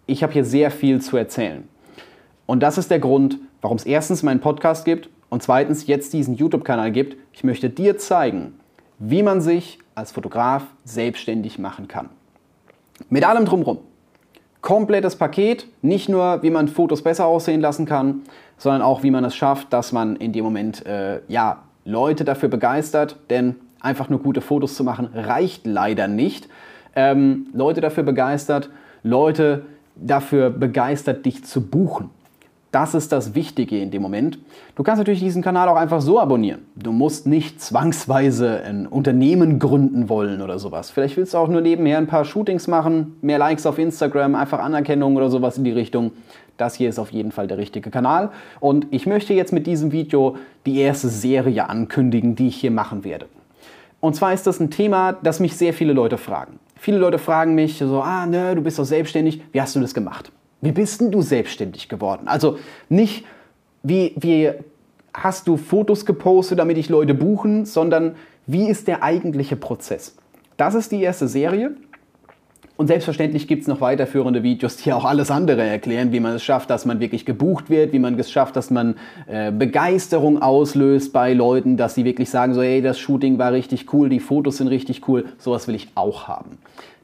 ich 0.06 0.22
habe 0.22 0.32
hier 0.32 0.44
sehr 0.44 0.70
viel 0.70 1.00
zu 1.00 1.16
erzählen. 1.16 1.64
Und 2.46 2.64
das 2.64 2.78
ist 2.78 2.90
der 2.90 2.98
Grund, 2.98 3.38
warum 3.60 3.76
es 3.76 3.84
erstens 3.84 4.22
meinen 4.22 4.40
Podcast 4.40 4.84
gibt 4.84 5.08
und 5.28 5.42
zweitens 5.42 5.86
jetzt 5.86 6.12
diesen 6.12 6.34
YouTube-Kanal 6.34 6.92
gibt. 6.92 7.16
Ich 7.32 7.44
möchte 7.44 7.70
dir 7.70 7.98
zeigen, 7.98 8.54
wie 8.98 9.22
man 9.22 9.40
sich 9.40 9.78
als 9.94 10.12
Fotograf 10.12 10.64
selbstständig 10.84 11.58
machen 11.58 11.88
kann. 11.88 12.10
Mit 13.08 13.24
allem 13.24 13.44
drumherum. 13.44 13.78
Komplettes 14.60 15.16
Paket, 15.16 15.66
nicht 15.80 16.08
nur, 16.10 16.42
wie 16.42 16.50
man 16.50 16.68
Fotos 16.68 17.02
besser 17.02 17.24
aussehen 17.24 17.62
lassen 17.62 17.86
kann, 17.86 18.22
sondern 18.58 18.82
auch, 18.82 19.02
wie 19.02 19.10
man 19.10 19.24
es 19.24 19.34
schafft, 19.34 19.72
dass 19.72 19.92
man 19.92 20.16
in 20.16 20.32
dem 20.32 20.44
Moment 20.44 20.84
äh, 20.84 21.20
ja, 21.28 21.62
Leute 21.86 22.24
dafür 22.24 22.50
begeistert, 22.50 23.16
denn 23.30 23.56
einfach 23.80 24.10
nur 24.10 24.20
gute 24.20 24.42
Fotos 24.42 24.74
zu 24.74 24.84
machen 24.84 25.08
reicht 25.14 25.66
leider 25.66 26.08
nicht. 26.08 26.48
Ähm, 26.94 27.46
Leute 27.54 27.80
dafür 27.80 28.02
begeistert, 28.02 28.68
Leute 29.02 29.64
dafür 29.96 30.50
begeistert, 30.50 31.24
dich 31.24 31.44
zu 31.44 31.62
buchen. 31.62 32.10
Das 32.72 32.94
ist 32.94 33.10
das 33.10 33.34
Wichtige 33.34 33.80
in 33.80 33.90
dem 33.90 34.00
Moment. 34.00 34.38
Du 34.76 34.84
kannst 34.84 34.98
natürlich 34.98 35.18
diesen 35.18 35.42
Kanal 35.42 35.68
auch 35.68 35.76
einfach 35.76 36.00
so 36.00 36.20
abonnieren. 36.20 36.60
Du 36.76 36.92
musst 36.92 37.26
nicht 37.26 37.60
zwangsweise 37.60 38.62
ein 38.62 38.86
Unternehmen 38.86 39.58
gründen 39.58 40.08
wollen 40.08 40.40
oder 40.40 40.60
sowas. 40.60 40.90
Vielleicht 40.90 41.16
willst 41.16 41.34
du 41.34 41.38
auch 41.38 41.48
nur 41.48 41.62
nebenher 41.62 41.98
ein 41.98 42.06
paar 42.06 42.24
Shootings 42.24 42.68
machen, 42.68 43.16
mehr 43.22 43.38
Likes 43.38 43.66
auf 43.66 43.78
Instagram, 43.78 44.36
einfach 44.36 44.60
Anerkennung 44.60 45.16
oder 45.16 45.30
sowas 45.30 45.58
in 45.58 45.64
die 45.64 45.72
Richtung. 45.72 46.12
Das 46.58 46.76
hier 46.76 46.88
ist 46.88 47.00
auf 47.00 47.10
jeden 47.10 47.32
Fall 47.32 47.48
der 47.48 47.58
richtige 47.58 47.90
Kanal. 47.90 48.30
Und 48.60 48.86
ich 48.92 49.04
möchte 49.04 49.34
jetzt 49.34 49.52
mit 49.52 49.66
diesem 49.66 49.90
Video 49.90 50.36
die 50.64 50.78
erste 50.78 51.08
Serie 51.08 51.68
ankündigen, 51.68 52.36
die 52.36 52.48
ich 52.48 52.56
hier 52.56 52.70
machen 52.70 53.02
werde. 53.02 53.26
Und 53.98 54.14
zwar 54.14 54.32
ist 54.32 54.46
das 54.46 54.60
ein 54.60 54.70
Thema, 54.70 55.14
das 55.14 55.40
mich 55.40 55.56
sehr 55.56 55.74
viele 55.74 55.92
Leute 55.92 56.18
fragen. 56.18 56.60
Viele 56.76 56.98
Leute 56.98 57.18
fragen 57.18 57.56
mich 57.56 57.78
so, 57.78 58.00
ah, 58.00 58.26
ne, 58.26 58.54
du 58.54 58.62
bist 58.62 58.78
doch 58.78 58.84
selbstständig, 58.84 59.42
wie 59.50 59.60
hast 59.60 59.74
du 59.74 59.80
das 59.80 59.92
gemacht? 59.92 60.30
Wie 60.60 60.72
bist 60.72 61.00
denn 61.00 61.10
du 61.10 61.22
selbstständig 61.22 61.88
geworden? 61.88 62.28
Also 62.28 62.58
nicht, 62.88 63.24
wie, 63.82 64.14
wie 64.16 64.50
hast 65.14 65.48
du 65.48 65.56
Fotos 65.56 66.06
gepostet, 66.06 66.58
damit 66.58 66.76
dich 66.76 66.88
Leute 66.88 67.14
buchen, 67.14 67.64
sondern 67.64 68.14
wie 68.46 68.68
ist 68.68 68.88
der 68.88 69.02
eigentliche 69.02 69.56
Prozess? 69.56 70.16
Das 70.56 70.74
ist 70.74 70.92
die 70.92 71.02
erste 71.02 71.28
Serie. 71.28 71.72
Und 72.76 72.86
selbstverständlich 72.86 73.46
gibt 73.46 73.60
es 73.60 73.68
noch 73.68 73.82
weiterführende 73.82 74.42
Videos, 74.42 74.76
die 74.76 74.94
auch 74.94 75.04
alles 75.04 75.30
andere 75.30 75.62
erklären, 75.62 76.12
wie 76.12 76.20
man 76.20 76.36
es 76.36 76.42
schafft, 76.42 76.70
dass 76.70 76.86
man 76.86 76.98
wirklich 76.98 77.26
gebucht 77.26 77.68
wird, 77.68 77.92
wie 77.92 77.98
man 77.98 78.18
es 78.18 78.30
schafft, 78.30 78.56
dass 78.56 78.70
man 78.70 78.94
äh, 79.26 79.52
Begeisterung 79.52 80.40
auslöst 80.40 81.12
bei 81.12 81.34
Leuten, 81.34 81.76
dass 81.76 81.94
sie 81.94 82.06
wirklich 82.06 82.30
sagen, 82.30 82.54
so 82.54 82.62
hey, 82.62 82.80
das 82.80 82.98
Shooting 82.98 83.36
war 83.36 83.52
richtig 83.52 83.92
cool, 83.92 84.08
die 84.08 84.18
Fotos 84.18 84.56
sind 84.56 84.68
richtig 84.68 85.06
cool, 85.08 85.26
sowas 85.36 85.68
will 85.68 85.74
ich 85.74 85.88
auch 85.94 86.26
haben. 86.26 86.56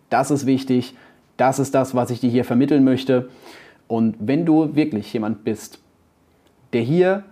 Das 0.08 0.30
ist 0.30 0.46
wichtig, 0.46 0.94
das 1.36 1.58
ist 1.58 1.74
das, 1.74 1.94
was 1.94 2.10
ich 2.10 2.20
dir 2.20 2.30
hier 2.30 2.44
vermitteln 2.44 2.84
möchte. 2.84 3.28
Und 3.88 4.16
wenn 4.18 4.44
du 4.44 4.74
wirklich 4.74 5.12
jemand 5.12 5.44
bist, 5.44 5.78
der 6.72 6.82
hier 6.82 7.24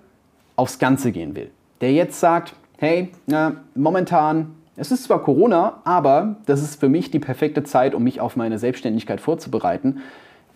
aufs 0.57 0.79
Ganze 0.79 1.13
gehen 1.13 1.35
will, 1.35 1.51
der 1.81 1.93
jetzt 1.93 2.21
sagt, 2.21 2.55
hey, 2.79 3.11
na, 3.27 3.57
momentan 3.75 4.55
es 4.77 4.91
ist 4.91 5.05
zwar 5.05 5.23
Corona, 5.23 5.81
aber 5.85 6.37
das 6.47 6.61
ist 6.63 6.81
für 6.81 6.89
mich 6.89 7.11
die 7.11 7.21
perfekte 7.21 7.63
Zeit, 7.63 7.95
um 7.95 8.03
mich 8.03 8.21
auf 8.21 8.35
meine 8.35 8.59
Selbstständigkeit 8.59 9.21
vorzubereiten, 9.21 10.01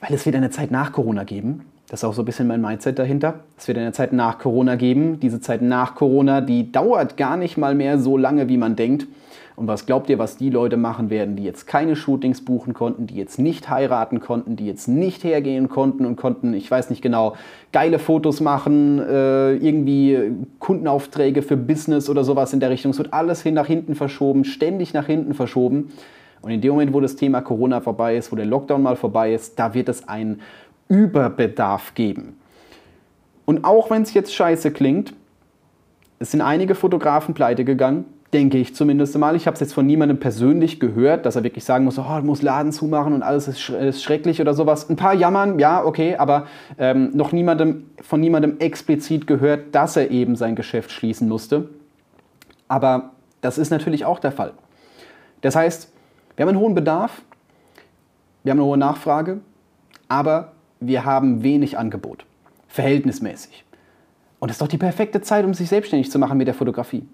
weil 0.00 0.12
es 0.12 0.26
wird 0.26 0.34
eine 0.34 0.50
Zeit 0.50 0.70
nach 0.70 0.92
Corona 0.92 1.22
geben. 1.22 1.64
Das 1.88 2.00
ist 2.00 2.04
auch 2.04 2.12
so 2.12 2.22
ein 2.22 2.26
bisschen 2.26 2.46
mein 2.46 2.60
Mindset 2.60 2.98
dahinter. 2.98 3.40
Es 3.56 3.66
wird 3.66 3.78
eine 3.78 3.92
Zeit 3.92 4.12
nach 4.12 4.38
Corona 4.38 4.76
geben. 4.76 5.20
Diese 5.20 5.40
Zeit 5.40 5.62
nach 5.62 5.94
Corona, 5.94 6.42
die 6.42 6.70
dauert 6.70 7.16
gar 7.16 7.38
nicht 7.38 7.56
mal 7.56 7.74
mehr 7.74 7.98
so 7.98 8.18
lange, 8.18 8.48
wie 8.48 8.58
man 8.58 8.76
denkt. 8.76 9.06
Und 9.56 9.66
was 9.66 9.86
glaubt 9.86 10.08
ihr, 10.08 10.20
was 10.20 10.36
die 10.36 10.50
Leute 10.50 10.76
machen 10.76 11.10
werden, 11.10 11.34
die 11.34 11.42
jetzt 11.42 11.66
keine 11.66 11.96
Shootings 11.96 12.44
buchen 12.44 12.74
konnten, 12.74 13.08
die 13.08 13.16
jetzt 13.16 13.40
nicht 13.40 13.68
heiraten 13.68 14.20
konnten, 14.20 14.54
die 14.54 14.66
jetzt 14.66 14.86
nicht 14.86 15.24
hergehen 15.24 15.68
konnten 15.68 16.06
und 16.06 16.14
konnten, 16.14 16.54
ich 16.54 16.70
weiß 16.70 16.90
nicht 16.90 17.02
genau, 17.02 17.34
geile 17.72 17.98
Fotos 17.98 18.40
machen, 18.40 19.00
äh, 19.00 19.54
irgendwie 19.54 20.30
Kundenaufträge 20.60 21.42
für 21.42 21.56
Business 21.56 22.08
oder 22.08 22.22
sowas 22.22 22.52
in 22.52 22.60
der 22.60 22.70
Richtung. 22.70 22.92
Es 22.92 22.98
wird 22.98 23.12
alles 23.12 23.42
hin 23.42 23.54
nach 23.54 23.66
hinten 23.66 23.96
verschoben, 23.96 24.44
ständig 24.44 24.94
nach 24.94 25.06
hinten 25.06 25.34
verschoben. 25.34 25.90
Und 26.40 26.52
in 26.52 26.60
dem 26.60 26.70
Moment, 26.70 26.92
wo 26.92 27.00
das 27.00 27.16
Thema 27.16 27.40
Corona 27.40 27.80
vorbei 27.80 28.16
ist, 28.16 28.30
wo 28.30 28.36
der 28.36 28.46
Lockdown 28.46 28.80
mal 28.80 28.94
vorbei 28.94 29.34
ist, 29.34 29.58
da 29.58 29.74
wird 29.74 29.88
es 29.88 30.08
einen 30.08 30.40
Überbedarf 30.88 31.94
geben. 31.94 32.38
Und 33.44 33.64
auch 33.64 33.90
wenn 33.90 34.02
es 34.02 34.14
jetzt 34.14 34.34
scheiße 34.34 34.72
klingt, 34.72 35.14
es 36.18 36.32
sind 36.32 36.40
einige 36.40 36.74
Fotografen 36.74 37.34
pleite 37.34 37.64
gegangen, 37.64 38.04
denke 38.32 38.58
ich 38.58 38.74
zumindest 38.74 39.16
mal. 39.16 39.36
Ich 39.36 39.46
habe 39.46 39.54
es 39.54 39.60
jetzt 39.60 39.72
von 39.72 39.86
niemandem 39.86 40.20
persönlich 40.20 40.80
gehört, 40.80 41.24
dass 41.24 41.36
er 41.36 41.44
wirklich 41.44 41.64
sagen 41.64 41.84
muss, 41.84 41.98
oh, 41.98 42.20
muss 42.22 42.42
Laden 42.42 42.72
zumachen 42.72 43.14
und 43.14 43.22
alles 43.22 43.48
ist, 43.48 43.60
sch 43.60 43.70
ist, 43.70 44.02
schrecklich 44.02 44.40
oder 44.40 44.52
sowas. 44.52 44.90
Ein 44.90 44.96
paar 44.96 45.14
jammern, 45.14 45.58
ja, 45.58 45.82
okay, 45.84 46.16
aber 46.16 46.46
ähm, 46.76 47.10
noch 47.14 47.32
niemandem, 47.32 47.86
von 48.02 48.20
niemandem 48.20 48.58
explizit 48.58 49.26
gehört, 49.26 49.74
dass 49.74 49.96
er 49.96 50.10
eben 50.10 50.36
sein 50.36 50.56
Geschäft 50.56 50.90
schließen 50.90 51.28
musste. 51.28 51.68
Aber 52.66 53.12
das 53.40 53.56
ist 53.56 53.70
natürlich 53.70 54.04
auch 54.04 54.18
der 54.18 54.32
Fall. 54.32 54.52
Das 55.40 55.56
heißt, 55.56 55.90
wir 56.36 56.44
haben 56.44 56.50
einen 56.50 56.58
hohen 56.58 56.74
Bedarf, 56.74 57.22
wir 58.42 58.50
haben 58.50 58.58
eine 58.58 58.66
hohe 58.66 58.76
Nachfrage, 58.76 59.40
aber 60.08 60.52
wir 60.80 61.04
haben 61.04 61.42
wenig 61.42 61.78
Angebot, 61.78 62.24
verhältnismäßig. 62.68 63.64
Und 64.40 64.48
das 64.48 64.56
ist 64.56 64.62
doch 64.62 64.68
die 64.68 64.78
perfekte 64.78 65.20
Zeit, 65.20 65.44
um 65.44 65.54
sich 65.54 65.68
selbstständig 65.68 66.10
zu 66.10 66.18
machen 66.18 66.38
mit 66.38 66.46
der 66.46 66.54
Fotografie. 66.54 67.04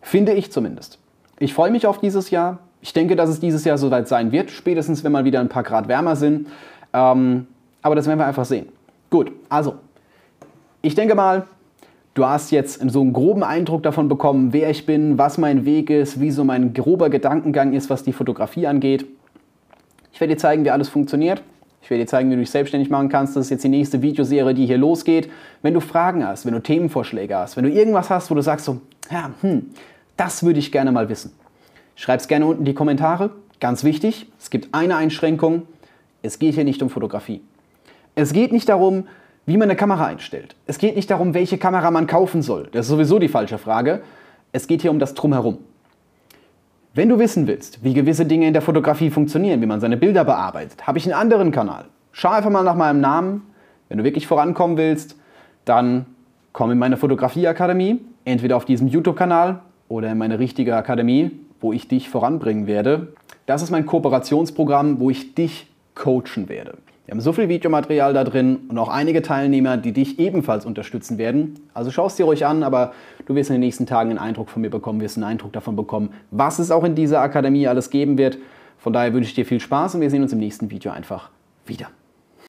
Finde 0.00 0.32
ich 0.32 0.52
zumindest. 0.52 0.98
Ich 1.38 1.54
freue 1.54 1.70
mich 1.70 1.86
auf 1.86 1.98
dieses 1.98 2.30
Jahr. 2.30 2.58
Ich 2.80 2.92
denke, 2.92 3.16
dass 3.16 3.30
es 3.30 3.40
dieses 3.40 3.64
Jahr 3.64 3.78
soweit 3.78 4.06
sein 4.06 4.30
wird, 4.30 4.50
spätestens 4.50 5.02
wenn 5.02 5.12
mal 5.12 5.24
wieder 5.24 5.40
ein 5.40 5.48
paar 5.48 5.62
Grad 5.62 5.88
wärmer 5.88 6.16
sind. 6.16 6.48
Ähm, 6.92 7.46
aber 7.82 7.94
das 7.94 8.06
werden 8.06 8.18
wir 8.18 8.26
einfach 8.26 8.44
sehen. 8.44 8.68
Gut, 9.10 9.32
also, 9.48 9.76
ich 10.82 10.94
denke 10.94 11.14
mal, 11.14 11.46
du 12.14 12.26
hast 12.26 12.50
jetzt 12.50 12.80
so 12.90 13.00
einen 13.00 13.12
groben 13.12 13.42
Eindruck 13.42 13.82
davon 13.82 14.08
bekommen, 14.08 14.52
wer 14.52 14.70
ich 14.70 14.86
bin, 14.86 15.18
was 15.18 15.38
mein 15.38 15.64
Weg 15.64 15.90
ist, 15.90 16.20
wie 16.20 16.30
so 16.30 16.44
mein 16.44 16.74
grober 16.74 17.10
Gedankengang 17.10 17.72
ist, 17.72 17.90
was 17.90 18.04
die 18.04 18.12
Fotografie 18.12 18.66
angeht. 18.66 19.06
Ich 20.12 20.20
werde 20.20 20.34
dir 20.34 20.38
zeigen, 20.38 20.64
wie 20.64 20.70
alles 20.70 20.88
funktioniert. 20.88 21.42
Ich 21.84 21.90
werde 21.90 22.04
dir 22.04 22.08
zeigen, 22.08 22.30
wie 22.30 22.36
du 22.36 22.40
dich 22.40 22.50
selbstständig 22.50 22.88
machen 22.88 23.10
kannst. 23.10 23.36
Das 23.36 23.44
ist 23.44 23.50
jetzt 23.50 23.62
die 23.62 23.68
nächste 23.68 24.00
Videoserie, 24.00 24.54
die 24.54 24.64
hier 24.64 24.78
losgeht. 24.78 25.30
Wenn 25.60 25.74
du 25.74 25.80
Fragen 25.80 26.26
hast, 26.26 26.46
wenn 26.46 26.54
du 26.54 26.62
Themenvorschläge 26.62 27.36
hast, 27.36 27.58
wenn 27.58 27.64
du 27.64 27.70
irgendwas 27.70 28.08
hast, 28.08 28.30
wo 28.30 28.34
du 28.34 28.40
sagst 28.40 28.64
so, 28.64 28.80
ja, 29.10 29.30
hm, 29.42 29.66
das 30.16 30.42
würde 30.42 30.60
ich 30.60 30.72
gerne 30.72 30.92
mal 30.92 31.10
wissen. 31.10 31.32
Schreib 31.94 32.20
es 32.20 32.26
gerne 32.26 32.46
unten 32.46 32.62
in 32.62 32.64
die 32.64 32.72
Kommentare. 32.72 33.32
Ganz 33.60 33.84
wichtig, 33.84 34.32
es 34.40 34.48
gibt 34.48 34.72
eine 34.72 34.96
Einschränkung. 34.96 35.64
Es 36.22 36.38
geht 36.38 36.54
hier 36.54 36.64
nicht 36.64 36.82
um 36.82 36.88
Fotografie. 36.88 37.42
Es 38.14 38.32
geht 38.32 38.50
nicht 38.50 38.70
darum, 38.70 39.06
wie 39.44 39.58
man 39.58 39.68
eine 39.68 39.76
Kamera 39.76 40.06
einstellt. 40.06 40.56
Es 40.66 40.78
geht 40.78 40.96
nicht 40.96 41.10
darum, 41.10 41.34
welche 41.34 41.58
Kamera 41.58 41.90
man 41.90 42.06
kaufen 42.06 42.40
soll. 42.40 42.70
Das 42.72 42.86
ist 42.86 42.90
sowieso 42.90 43.18
die 43.18 43.28
falsche 43.28 43.58
Frage. 43.58 44.00
Es 44.52 44.66
geht 44.66 44.80
hier 44.80 44.90
um 44.90 44.98
das 44.98 45.12
Drumherum. 45.12 45.58
Wenn 46.96 47.08
du 47.08 47.18
wissen 47.18 47.48
willst, 47.48 47.82
wie 47.82 47.92
gewisse 47.92 48.24
Dinge 48.24 48.46
in 48.46 48.52
der 48.52 48.62
Fotografie 48.62 49.10
funktionieren, 49.10 49.60
wie 49.60 49.66
man 49.66 49.80
seine 49.80 49.96
Bilder 49.96 50.24
bearbeitet, 50.24 50.86
habe 50.86 50.96
ich 50.96 51.04
einen 51.06 51.20
anderen 51.20 51.50
Kanal. 51.50 51.86
Schau 52.12 52.30
einfach 52.30 52.50
mal 52.50 52.62
nach 52.62 52.76
meinem 52.76 53.00
Namen. 53.00 53.42
Wenn 53.88 53.98
du 53.98 54.04
wirklich 54.04 54.28
vorankommen 54.28 54.76
willst, 54.76 55.16
dann 55.64 56.06
komm 56.52 56.70
in 56.70 56.78
meine 56.78 56.96
Fotografieakademie, 56.96 58.00
entweder 58.24 58.56
auf 58.56 58.64
diesem 58.64 58.86
YouTube-Kanal 58.86 59.58
oder 59.88 60.12
in 60.12 60.18
meine 60.18 60.38
richtige 60.38 60.76
Akademie, 60.76 61.32
wo 61.60 61.72
ich 61.72 61.88
dich 61.88 62.08
voranbringen 62.08 62.68
werde. 62.68 63.08
Das 63.46 63.60
ist 63.60 63.72
mein 63.72 63.86
Kooperationsprogramm, 63.86 65.00
wo 65.00 65.10
ich 65.10 65.34
dich 65.34 65.66
coachen 65.96 66.48
werde. 66.48 66.78
Wir 67.06 67.12
haben 67.12 67.20
so 67.20 67.32
viel 67.34 67.50
Videomaterial 67.50 68.14
da 68.14 68.24
drin 68.24 68.60
und 68.68 68.78
auch 68.78 68.88
einige 68.88 69.20
Teilnehmer, 69.20 69.76
die 69.76 69.92
dich 69.92 70.18
ebenfalls 70.18 70.64
unterstützen 70.64 71.18
werden. 71.18 71.60
Also 71.74 71.90
schau 71.90 72.06
es 72.06 72.16
dir 72.16 72.24
ruhig 72.24 72.46
an, 72.46 72.62
aber 72.62 72.92
du 73.26 73.34
wirst 73.34 73.50
in 73.50 73.54
den 73.54 73.60
nächsten 73.60 73.84
Tagen 73.84 74.08
einen 74.10 74.18
Eindruck 74.18 74.48
von 74.48 74.62
mir 74.62 74.70
bekommen, 74.70 75.02
wirst 75.02 75.18
einen 75.18 75.24
Eindruck 75.24 75.52
davon 75.52 75.76
bekommen, 75.76 76.14
was 76.30 76.58
es 76.58 76.70
auch 76.70 76.82
in 76.82 76.94
dieser 76.94 77.20
Akademie 77.20 77.68
alles 77.68 77.90
geben 77.90 78.16
wird. 78.16 78.38
Von 78.78 78.94
daher 78.94 79.12
wünsche 79.12 79.28
ich 79.28 79.34
dir 79.34 79.44
viel 79.44 79.60
Spaß 79.60 79.96
und 79.96 80.00
wir 80.00 80.08
sehen 80.08 80.22
uns 80.22 80.32
im 80.32 80.38
nächsten 80.38 80.70
Video 80.70 80.92
einfach 80.92 81.28
wieder. 81.66 81.88